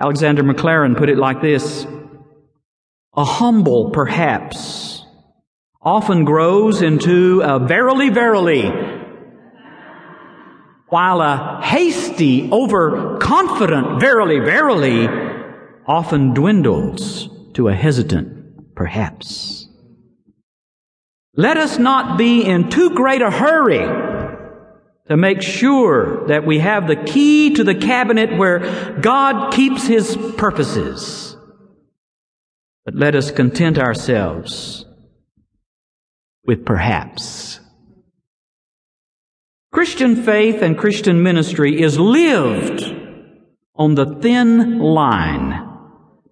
Alexander 0.00 0.42
Maclaren 0.42 0.96
put 0.96 1.08
it 1.08 1.18
like 1.18 1.40
this. 1.40 1.86
A 3.16 3.24
humble 3.24 3.90
perhaps 3.90 5.04
often 5.80 6.24
grows 6.24 6.80
into 6.80 7.42
a 7.42 7.58
verily, 7.58 8.08
verily, 8.08 8.62
while 10.94 11.20
a 11.20 11.60
hasty, 11.60 12.48
overconfident 12.52 13.98
verily, 13.98 14.38
verily 14.38 15.08
often 15.88 16.32
dwindles 16.32 17.28
to 17.52 17.66
a 17.66 17.74
hesitant 17.74 18.76
perhaps. 18.76 19.66
Let 21.34 21.56
us 21.56 21.80
not 21.80 22.16
be 22.16 22.44
in 22.44 22.70
too 22.70 22.90
great 22.90 23.22
a 23.22 23.30
hurry 23.32 23.84
to 25.08 25.16
make 25.16 25.42
sure 25.42 26.28
that 26.28 26.46
we 26.46 26.60
have 26.60 26.86
the 26.86 27.02
key 27.04 27.54
to 27.54 27.64
the 27.64 27.74
cabinet 27.74 28.38
where 28.38 28.96
God 29.00 29.52
keeps 29.52 29.88
His 29.88 30.16
purposes. 30.36 31.36
But 32.84 32.94
let 32.94 33.16
us 33.16 33.32
content 33.32 33.78
ourselves 33.78 34.86
with 36.46 36.64
perhaps. 36.64 37.58
Christian 39.74 40.22
faith 40.22 40.62
and 40.62 40.78
Christian 40.78 41.24
ministry 41.24 41.82
is 41.82 41.98
lived 41.98 42.84
on 43.74 43.96
the 43.96 44.20
thin 44.22 44.78
line 44.78 45.68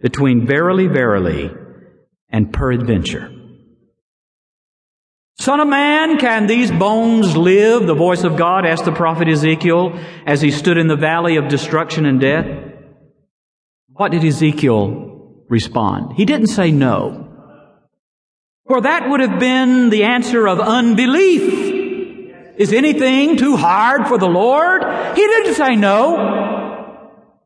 between 0.01 0.47
verily, 0.47 0.87
verily 0.87 1.51
and 2.29 2.53
peradventure. 2.53 3.33
Son 5.41 5.59
of 5.59 5.67
man, 5.67 6.19
can 6.19 6.47
these 6.47 6.71
bones 6.71 7.37
live? 7.37 7.85
The 7.85 7.95
voice 7.95 8.23
of 8.23 8.37
God 8.37 8.65
asked 8.65 8.85
the 8.85 8.93
prophet 8.93 9.27
Ezekiel 9.27 9.99
as 10.25 10.41
he 10.41 10.53
stood 10.53 10.79
in 10.79 10.87
the 10.87 10.95
valley 10.95 11.35
of 11.35 11.49
destruction 11.49 12.07
and 12.07 12.21
death. 12.21 12.47
What 13.89 14.13
did 14.13 14.25
Ezekiel 14.25 15.43
respond? 15.49 16.13
He 16.13 16.27
didn't 16.27 16.47
say 16.47 16.71
no. 16.71 17.29
For 18.69 18.83
that 18.83 19.11
would 19.11 19.19
have 19.19 19.41
been 19.41 19.91
the 19.91 20.05
answer 20.05 20.47
of 20.47 20.61
unbelief. 20.61 21.62
Is 22.57 22.73
anything 22.73 23.37
too 23.37 23.57
hard 23.57 24.07
for 24.07 24.19
the 24.19 24.27
Lord? 24.27 24.83
He 25.17 25.27
didn't 25.27 25.55
say 25.55 25.77
no. 25.77 26.79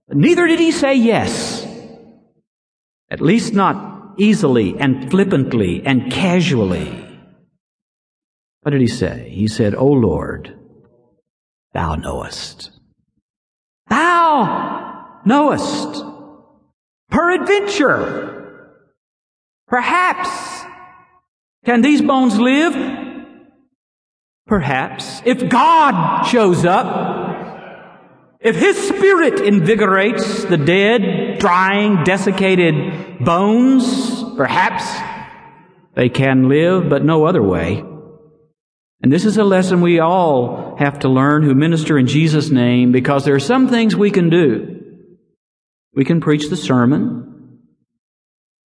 Neither 0.08 0.46
did 0.46 0.58
he 0.58 0.72
say 0.72 0.94
yes. 0.94 1.66
At 3.10 3.20
least 3.20 3.54
not 3.54 4.14
easily 4.18 4.78
and 4.78 5.10
flippantly 5.10 5.82
and 5.84 6.10
casually. 6.10 7.04
What 8.62 8.72
did 8.72 8.80
he 8.80 8.88
say? 8.88 9.30
He 9.30 9.46
said, 9.46 9.74
O 9.74 9.86
Lord, 9.86 10.58
thou 11.72 11.94
knowest. 11.94 12.70
Thou 13.88 15.20
knowest. 15.24 16.02
Peradventure. 17.10 18.72
Perhaps. 19.68 20.64
Can 21.64 21.82
these 21.82 22.02
bones 22.02 22.38
live? 22.38 23.05
Perhaps. 24.46 25.22
If 25.24 25.48
God 25.48 26.24
shows 26.24 26.64
up, 26.64 27.26
if 28.40 28.54
His 28.56 28.76
Spirit 28.88 29.40
invigorates 29.40 30.44
the 30.44 30.56
dead, 30.56 31.38
drying, 31.38 32.04
desiccated 32.04 33.24
bones, 33.24 34.22
perhaps 34.36 34.84
they 35.94 36.08
can 36.08 36.48
live, 36.48 36.88
but 36.88 37.04
no 37.04 37.26
other 37.26 37.42
way. 37.42 37.82
And 39.02 39.12
this 39.12 39.24
is 39.24 39.36
a 39.36 39.44
lesson 39.44 39.80
we 39.80 39.98
all 39.98 40.76
have 40.78 41.00
to 41.00 41.08
learn 41.08 41.42
who 41.42 41.54
minister 41.54 41.98
in 41.98 42.06
Jesus' 42.06 42.50
name 42.50 42.92
because 42.92 43.24
there 43.24 43.34
are 43.34 43.40
some 43.40 43.68
things 43.68 43.96
we 43.96 44.10
can 44.10 44.30
do. 44.30 44.82
We 45.94 46.04
can 46.04 46.20
preach 46.20 46.48
the 46.50 46.56
sermon. 46.56 47.58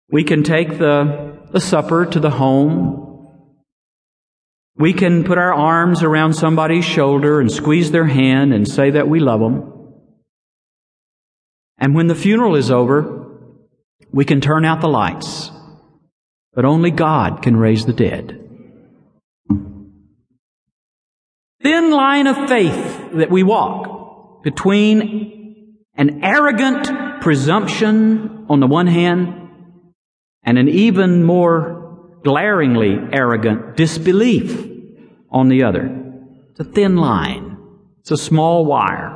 We 0.09 0.23
can 0.23 0.43
take 0.43 0.77
the, 0.77 1.37
the 1.51 1.59
supper 1.59 2.05
to 2.05 2.19
the 2.19 2.29
home. 2.29 3.06
We 4.77 4.93
can 4.93 5.23
put 5.23 5.37
our 5.37 5.53
arms 5.53 6.03
around 6.03 6.33
somebody's 6.33 6.85
shoulder 6.85 7.39
and 7.39 7.51
squeeze 7.51 7.91
their 7.91 8.05
hand 8.05 8.53
and 8.53 8.67
say 8.67 8.91
that 8.91 9.09
we 9.09 9.19
love 9.19 9.39
them. 9.39 9.73
And 11.79 11.95
when 11.95 12.07
the 12.07 12.15
funeral 12.15 12.55
is 12.55 12.71
over, 12.71 13.27
we 14.11 14.25
can 14.25 14.41
turn 14.41 14.65
out 14.65 14.81
the 14.81 14.87
lights. 14.87 15.51
But 16.53 16.65
only 16.65 16.91
God 16.91 17.41
can 17.41 17.57
raise 17.57 17.85
the 17.85 17.93
dead. 17.93 18.47
thin 21.67 21.91
line 21.91 22.27
of 22.27 22.47
faith 22.47 23.11
that 23.13 23.29
we 23.29 23.43
walk 23.43 24.41
between 24.41 25.75
an 25.95 26.23
arrogant 26.23 27.21
presumption 27.21 28.45
on 28.49 28.61
the 28.61 28.67
one 28.67 28.87
hand 28.87 29.49
and 30.43 30.57
an 30.57 30.69
even 30.69 31.25
more 31.25 31.76
glaringly 32.23 32.97
arrogant 33.11 33.75
disbelief 33.75 34.69
on 35.29 35.49
the 35.49 35.63
other. 35.63 35.89
It's 36.51 36.59
a 36.59 36.63
thin 36.63 36.97
line. 36.97 37.57
It's 37.99 38.11
a 38.11 38.17
small 38.17 38.65
wire. 38.65 39.13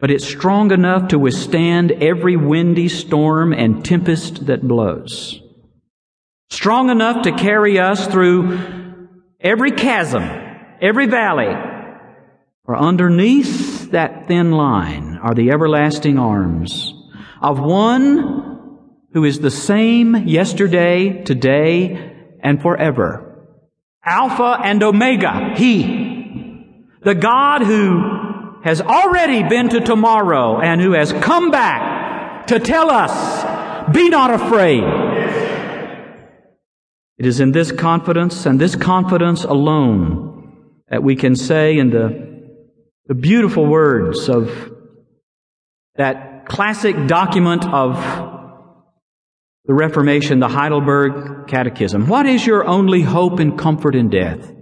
But 0.00 0.10
it's 0.10 0.26
strong 0.26 0.72
enough 0.72 1.08
to 1.08 1.18
withstand 1.18 1.92
every 1.92 2.36
windy 2.36 2.88
storm 2.88 3.52
and 3.52 3.84
tempest 3.84 4.46
that 4.46 4.66
blows. 4.66 5.40
Strong 6.48 6.90
enough 6.90 7.22
to 7.22 7.32
carry 7.32 7.78
us 7.78 8.06
through 8.06 8.58
every 9.40 9.72
chasm 9.72 10.48
every 10.80 11.06
valley, 11.06 11.54
for 12.64 12.76
underneath 12.76 13.90
that 13.90 14.26
thin 14.28 14.52
line 14.52 15.18
are 15.22 15.34
the 15.34 15.50
everlasting 15.50 16.18
arms 16.18 16.94
of 17.42 17.58
one 17.58 18.49
who 19.12 19.24
is 19.24 19.40
the 19.40 19.50
same 19.50 20.28
yesterday, 20.28 21.22
today, 21.24 22.36
and 22.42 22.62
forever. 22.62 23.26
Alpha 24.04 24.58
and 24.62 24.82
Omega, 24.82 25.54
He. 25.56 26.76
The 27.02 27.14
God 27.14 27.62
who 27.62 28.60
has 28.62 28.80
already 28.80 29.42
been 29.48 29.70
to 29.70 29.80
tomorrow 29.80 30.60
and 30.60 30.80
who 30.80 30.92
has 30.92 31.12
come 31.12 31.50
back 31.50 32.46
to 32.48 32.58
tell 32.58 32.90
us, 32.90 33.90
be 33.92 34.08
not 34.08 34.30
afraid. 34.30 34.84
It 37.18 37.26
is 37.26 37.40
in 37.40 37.52
this 37.52 37.72
confidence 37.72 38.46
and 38.46 38.60
this 38.60 38.76
confidence 38.76 39.44
alone 39.44 40.30
that 40.88 41.02
we 41.02 41.16
can 41.16 41.36
say 41.36 41.78
in 41.78 41.90
the, 41.90 42.42
the 43.06 43.14
beautiful 43.14 43.66
words 43.66 44.28
of 44.28 44.72
that 45.96 46.46
classic 46.46 47.06
document 47.06 47.64
of 47.66 48.29
the 49.70 49.74
Reformation, 49.74 50.40
the 50.40 50.48
Heidelberg 50.48 51.46
Catechism. 51.46 52.08
What 52.08 52.26
is 52.26 52.44
your 52.44 52.66
only 52.66 53.02
hope 53.02 53.38
and 53.38 53.56
comfort 53.56 53.94
in 53.94 54.10
death? 54.10 54.52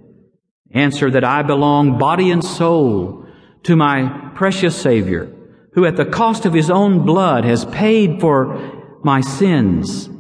Answer 0.72 1.10
that 1.10 1.24
I 1.24 1.42
belong 1.42 1.96
body 1.96 2.30
and 2.30 2.44
soul 2.44 3.24
to 3.62 3.74
my 3.74 4.32
precious 4.34 4.76
Savior, 4.78 5.34
who 5.72 5.86
at 5.86 5.96
the 5.96 6.04
cost 6.04 6.44
of 6.44 6.52
his 6.52 6.68
own 6.68 7.06
blood 7.06 7.46
has 7.46 7.64
paid 7.64 8.20
for 8.20 9.00
my 9.02 9.22
sins 9.22 10.10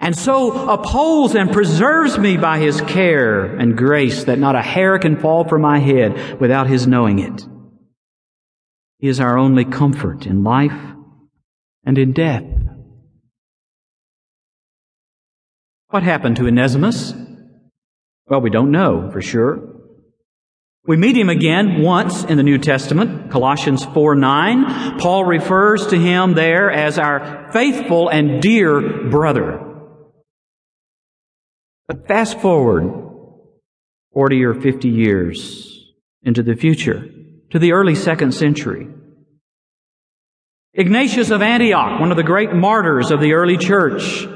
and 0.00 0.16
so 0.16 0.66
upholds 0.66 1.34
and 1.34 1.52
preserves 1.52 2.18
me 2.18 2.38
by 2.38 2.58
his 2.58 2.80
care 2.80 3.44
and 3.44 3.76
grace 3.76 4.24
that 4.24 4.38
not 4.38 4.56
a 4.56 4.62
hair 4.62 4.98
can 4.98 5.20
fall 5.20 5.46
from 5.46 5.60
my 5.60 5.78
head 5.78 6.40
without 6.40 6.68
his 6.68 6.86
knowing 6.86 7.18
it. 7.18 7.46
He 8.96 9.08
is 9.08 9.20
our 9.20 9.36
only 9.36 9.66
comfort 9.66 10.24
in 10.24 10.42
life 10.42 10.94
and 11.84 11.98
in 11.98 12.14
death. 12.14 12.61
What 15.92 16.04
happened 16.04 16.36
to 16.36 16.46
Onesimus? 16.46 17.12
Well, 18.26 18.40
we 18.40 18.48
don't 18.48 18.70
know 18.70 19.10
for 19.10 19.20
sure. 19.20 19.60
We 20.86 20.96
meet 20.96 21.18
him 21.18 21.28
again 21.28 21.82
once 21.82 22.24
in 22.24 22.38
the 22.38 22.42
New 22.42 22.56
Testament, 22.56 23.30
Colossians 23.30 23.84
4 23.84 24.14
9. 24.14 24.98
Paul 24.98 25.26
refers 25.26 25.88
to 25.88 25.98
him 25.98 26.32
there 26.32 26.70
as 26.70 26.98
our 26.98 27.50
faithful 27.52 28.08
and 28.08 28.40
dear 28.40 29.10
brother. 29.10 29.60
But 31.86 32.08
fast 32.08 32.40
forward 32.40 32.90
40 34.14 34.44
or 34.44 34.54
50 34.54 34.88
years 34.88 35.92
into 36.22 36.42
the 36.42 36.56
future, 36.56 37.04
to 37.50 37.58
the 37.58 37.72
early 37.72 37.96
second 37.96 38.32
century. 38.32 38.88
Ignatius 40.72 41.30
of 41.30 41.42
Antioch, 41.42 42.00
one 42.00 42.10
of 42.10 42.16
the 42.16 42.22
great 42.22 42.54
martyrs 42.54 43.10
of 43.10 43.20
the 43.20 43.34
early 43.34 43.58
church, 43.58 44.26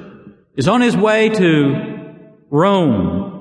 is 0.57 0.69
on 0.69 0.81
his 0.81 0.97
way 0.97 1.29
to 1.29 2.35
Rome 2.51 3.37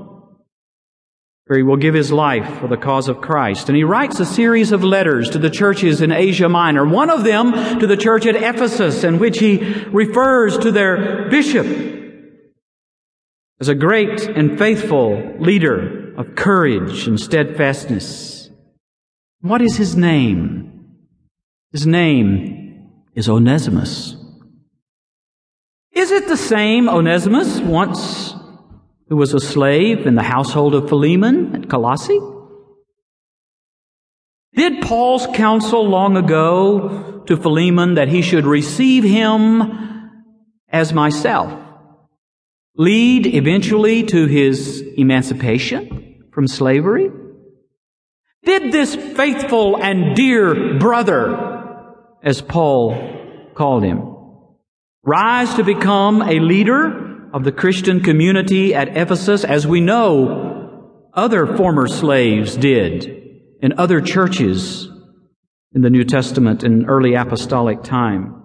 where 1.48 1.58
he 1.58 1.64
will 1.64 1.78
give 1.78 1.94
his 1.94 2.12
life 2.12 2.60
for 2.60 2.68
the 2.68 2.78
cause 2.78 3.08
of 3.08 3.22
Christ. 3.22 3.70
And 3.70 3.76
he 3.76 3.84
writes 3.84 4.20
a 4.20 4.26
series 4.26 4.72
of 4.72 4.84
letters 4.84 5.30
to 5.30 5.38
the 5.38 5.52
churches 5.52 6.02
in 6.02 6.12
Asia 6.12 6.50
Minor. 6.50 6.88
One 6.88 7.12
of 7.12 7.24
them 7.24 7.80
to 7.80 7.86
the 7.86 7.98
church 7.98 8.26
at 8.26 8.36
Ephesus, 8.36 9.04
in 9.04 9.20
which 9.20 9.38
he 9.38 9.58
refers 9.92 10.58
to 10.58 10.72
their 10.72 11.30
bishop 11.30 11.68
as 13.60 13.68
a 13.68 13.76
great 13.76 14.24
and 14.24 14.58
faithful 14.58 15.36
leader 15.40 16.16
of 16.16 16.36
courage 16.36 17.08
and 17.08 17.20
steadfastness. 17.20 18.50
What 19.42 19.62
is 19.62 19.78
his 19.78 19.96
name? 19.96 20.96
His 21.72 21.86
name 21.86 22.90
is 23.14 23.30
Onesimus. 23.30 24.16
Is 25.96 26.12
it 26.12 26.28
the 26.28 26.36
same 26.36 26.90
Onesimus 26.90 27.62
once 27.62 28.36
who 29.08 29.16
was 29.16 29.34
a 29.34 29.40
slave 29.40 30.06
in 30.06 30.16
the 30.16 30.24
household 30.24 30.76
of 30.76 30.90
Philemon 30.90 31.56
at 31.56 31.70
Colossae? 31.70 32.20
Did 34.56 34.82
Paul's 34.82 35.26
counsel 35.28 35.88
long 35.88 36.18
ago 36.18 37.24
to 37.28 37.38
Philemon 37.38 37.94
that 37.94 38.10
he 38.10 38.22
should 38.22 38.46
receive 38.46 39.06
him 39.06 40.12
as 40.68 40.92
myself 40.92 41.62
lead 42.76 43.26
eventually 43.26 44.04
to 44.04 44.26
his 44.26 44.82
emancipation 44.98 46.26
from 46.34 46.46
slavery? 46.46 47.10
Did 48.44 48.74
this 48.74 48.96
faithful 48.96 49.78
and 49.82 50.14
dear 50.14 50.78
brother, 50.78 51.88
as 52.22 52.42
Paul 52.42 53.52
called 53.56 53.84
him, 53.84 54.15
rise 55.06 55.54
to 55.54 55.64
become 55.64 56.24
a 56.24 56.40
leader 56.40 57.30
of 57.32 57.44
the 57.44 57.52
Christian 57.52 58.02
community 58.02 58.74
at 58.74 58.98
Ephesus, 58.98 59.44
as 59.44 59.68
we 59.68 59.80
know 59.80 60.92
other 61.14 61.56
former 61.56 61.88
slaves 61.88 62.58
did 62.58 63.06
in 63.62 63.74
other 63.78 64.02
churches 64.02 64.90
in 65.74 65.82
the 65.82 65.90
New 65.90 66.04
Testament 66.04 66.64
in 66.64 66.86
early 66.86 67.14
apostolic 67.14 67.84
time. 67.84 68.42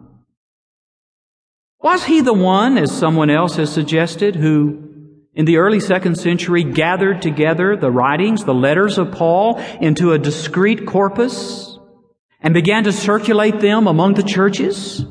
Was 1.83 2.05
he 2.05 2.21
the 2.21 2.35
one, 2.35 2.77
as 2.77 2.93
someone 2.93 3.31
else 3.31 3.57
has 3.57 3.73
suggested, 3.73 4.37
who 4.37 4.89
in 5.33 5.47
the 5.47 5.57
early 5.57 5.81
second 5.81 6.17
century 6.17 6.63
gathered 6.63 7.23
together 7.23 7.75
the 7.75 7.91
writings, 7.91 8.45
the 8.45 8.53
letters 8.53 8.99
of 8.99 9.13
Paul 9.13 9.59
into 9.81 10.13
a 10.13 10.19
discrete 10.19 10.87
corpus 10.87 11.79
and 12.43 12.53
began 12.53 12.85
to 12.85 12.93
circulate 12.93 13.61
them 13.61 13.87
among 13.87 14.15
the 14.15 14.23
churches? 14.23 15.07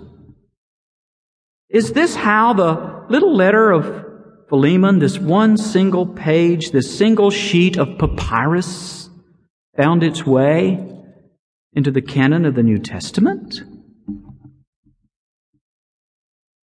Is 1.69 1.93
this 1.93 2.15
how 2.15 2.53
the 2.53 3.05
little 3.09 3.35
letter 3.35 3.71
of 3.71 4.05
Philemon, 4.49 4.97
this 4.97 5.19
one 5.19 5.55
single 5.55 6.07
page, 6.07 6.71
this 6.71 6.97
single 6.97 7.29
sheet 7.29 7.77
of 7.77 7.99
papyrus, 7.99 9.09
found 9.77 10.03
its 10.03 10.25
way 10.25 10.83
into 11.73 11.91
the 11.91 12.01
canon 12.01 12.45
of 12.45 12.55
the 12.55 12.63
New 12.63 12.79
Testament? 12.79 13.61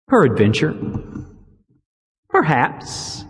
Peradventure. 0.08 0.74
Perhaps. 2.30 3.24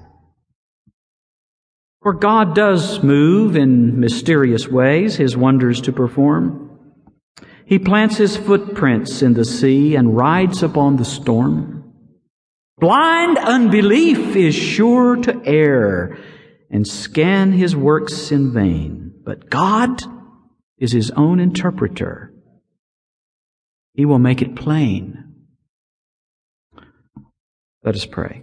For 2.03 2.13
God 2.13 2.55
does 2.55 3.03
move 3.03 3.57
in 3.57 3.99
mysterious 3.99 4.69
ways, 4.69 5.17
His 5.17 5.37
wonders 5.37 5.81
to 5.83 5.93
perform. 5.93 6.74
He 7.67 7.79
plants 7.79 8.17
his 8.17 8.37
footprints 8.37 9.23
in 9.23 9.35
the 9.35 9.45
sea 9.45 9.95
and 9.95 10.17
rides 10.17 10.63
upon 10.63 10.97
the 10.97 11.05
storm. 11.05 11.93
Blind 12.79 13.39
unbelief 13.39 14.37
is 14.37 14.55
sure 14.55 15.17
to 15.17 15.41
err 15.45 16.19
and 16.71 16.87
scan 16.87 17.53
his 17.53 17.75
works 17.75 18.31
in 18.31 18.53
vain, 18.53 19.15
but 19.25 19.49
God 19.49 20.03
is 20.79 20.93
his 20.93 21.11
own 21.13 21.41
interpreter. 21.41 22.35
He 23.95 24.05
will 24.05 24.19
make 24.19 24.43
it 24.43 24.57
plain. 24.57 25.35
Let 27.83 27.95
us 27.95 28.05
pray. 28.05 28.43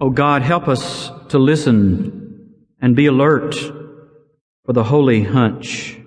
Oh 0.00 0.10
God, 0.10 0.42
help 0.42 0.68
us 0.68 1.10
to 1.30 1.38
listen 1.38 2.54
and 2.80 2.94
be 2.94 3.06
alert 3.06 3.54
for 4.64 4.72
the 4.72 4.84
holy 4.84 5.22
hunch 5.22 5.98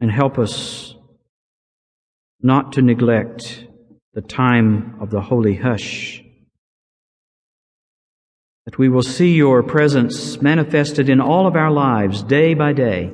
and 0.00 0.10
help 0.10 0.38
us 0.38 0.94
not 2.40 2.72
to 2.74 2.82
neglect 2.82 3.66
the 4.14 4.20
time 4.22 4.96
of 5.00 5.10
the 5.10 5.20
holy 5.20 5.56
hush. 5.56 6.22
That 8.64 8.78
we 8.78 8.88
will 8.88 9.02
see 9.02 9.34
your 9.34 9.62
presence 9.62 10.40
manifested 10.40 11.08
in 11.08 11.20
all 11.20 11.46
of 11.46 11.54
our 11.54 11.70
lives 11.70 12.22
day 12.22 12.54
by 12.54 12.72
day. 12.72 13.12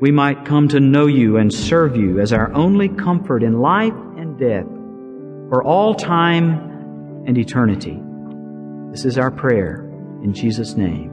We 0.00 0.10
might 0.10 0.44
come 0.44 0.68
to 0.68 0.80
know 0.80 1.06
you 1.06 1.36
and 1.36 1.52
serve 1.52 1.96
you 1.96 2.18
as 2.18 2.32
our 2.32 2.52
only 2.52 2.88
comfort 2.88 3.42
in 3.42 3.60
life 3.60 3.92
and 4.16 4.38
death 4.38 4.66
for 5.48 5.62
all 5.62 5.94
time 5.94 7.24
and 7.26 7.36
eternity. 7.38 8.00
This 8.90 9.04
is 9.04 9.18
our 9.18 9.30
prayer 9.30 9.88
in 10.22 10.32
Jesus' 10.32 10.76
name. 10.76 11.11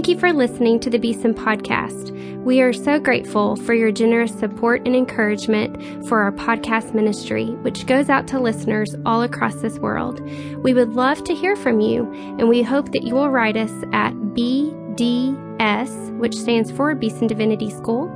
Thank 0.00 0.08
you 0.08 0.18
for 0.18 0.32
listening 0.32 0.80
to 0.80 0.88
the 0.88 0.96
Beeson 0.96 1.34
podcast. 1.34 2.10
We 2.42 2.62
are 2.62 2.72
so 2.72 2.98
grateful 2.98 3.56
for 3.56 3.74
your 3.74 3.92
generous 3.92 4.32
support 4.32 4.86
and 4.86 4.96
encouragement 4.96 6.08
for 6.08 6.22
our 6.22 6.32
podcast 6.32 6.94
ministry, 6.94 7.48
which 7.56 7.84
goes 7.84 8.08
out 8.08 8.26
to 8.28 8.40
listeners 8.40 8.96
all 9.04 9.20
across 9.20 9.56
this 9.56 9.78
world. 9.78 10.26
We 10.64 10.72
would 10.72 10.94
love 10.94 11.22
to 11.24 11.34
hear 11.34 11.54
from 11.54 11.80
you, 11.80 12.10
and 12.38 12.48
we 12.48 12.62
hope 12.62 12.92
that 12.92 13.02
you 13.02 13.14
will 13.14 13.28
write 13.28 13.58
us 13.58 13.72
at 13.92 14.14
BDS, 14.14 16.16
which 16.16 16.34
stands 16.34 16.70
for 16.70 16.94
Beeson 16.94 17.26
Divinity 17.26 17.68
School, 17.68 18.10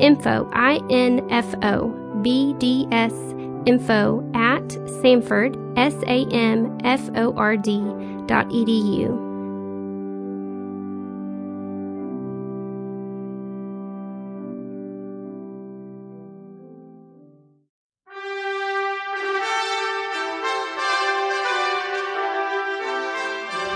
info, 0.00 0.50
I-N-F-O, 0.52 1.94
BDS 2.16 3.68
info 3.68 4.28
at 4.34 4.66
Samford, 4.66 5.54
S-A-M-F-O-R-D 5.78 7.78
dot 8.26 8.48
edu. 8.48 9.27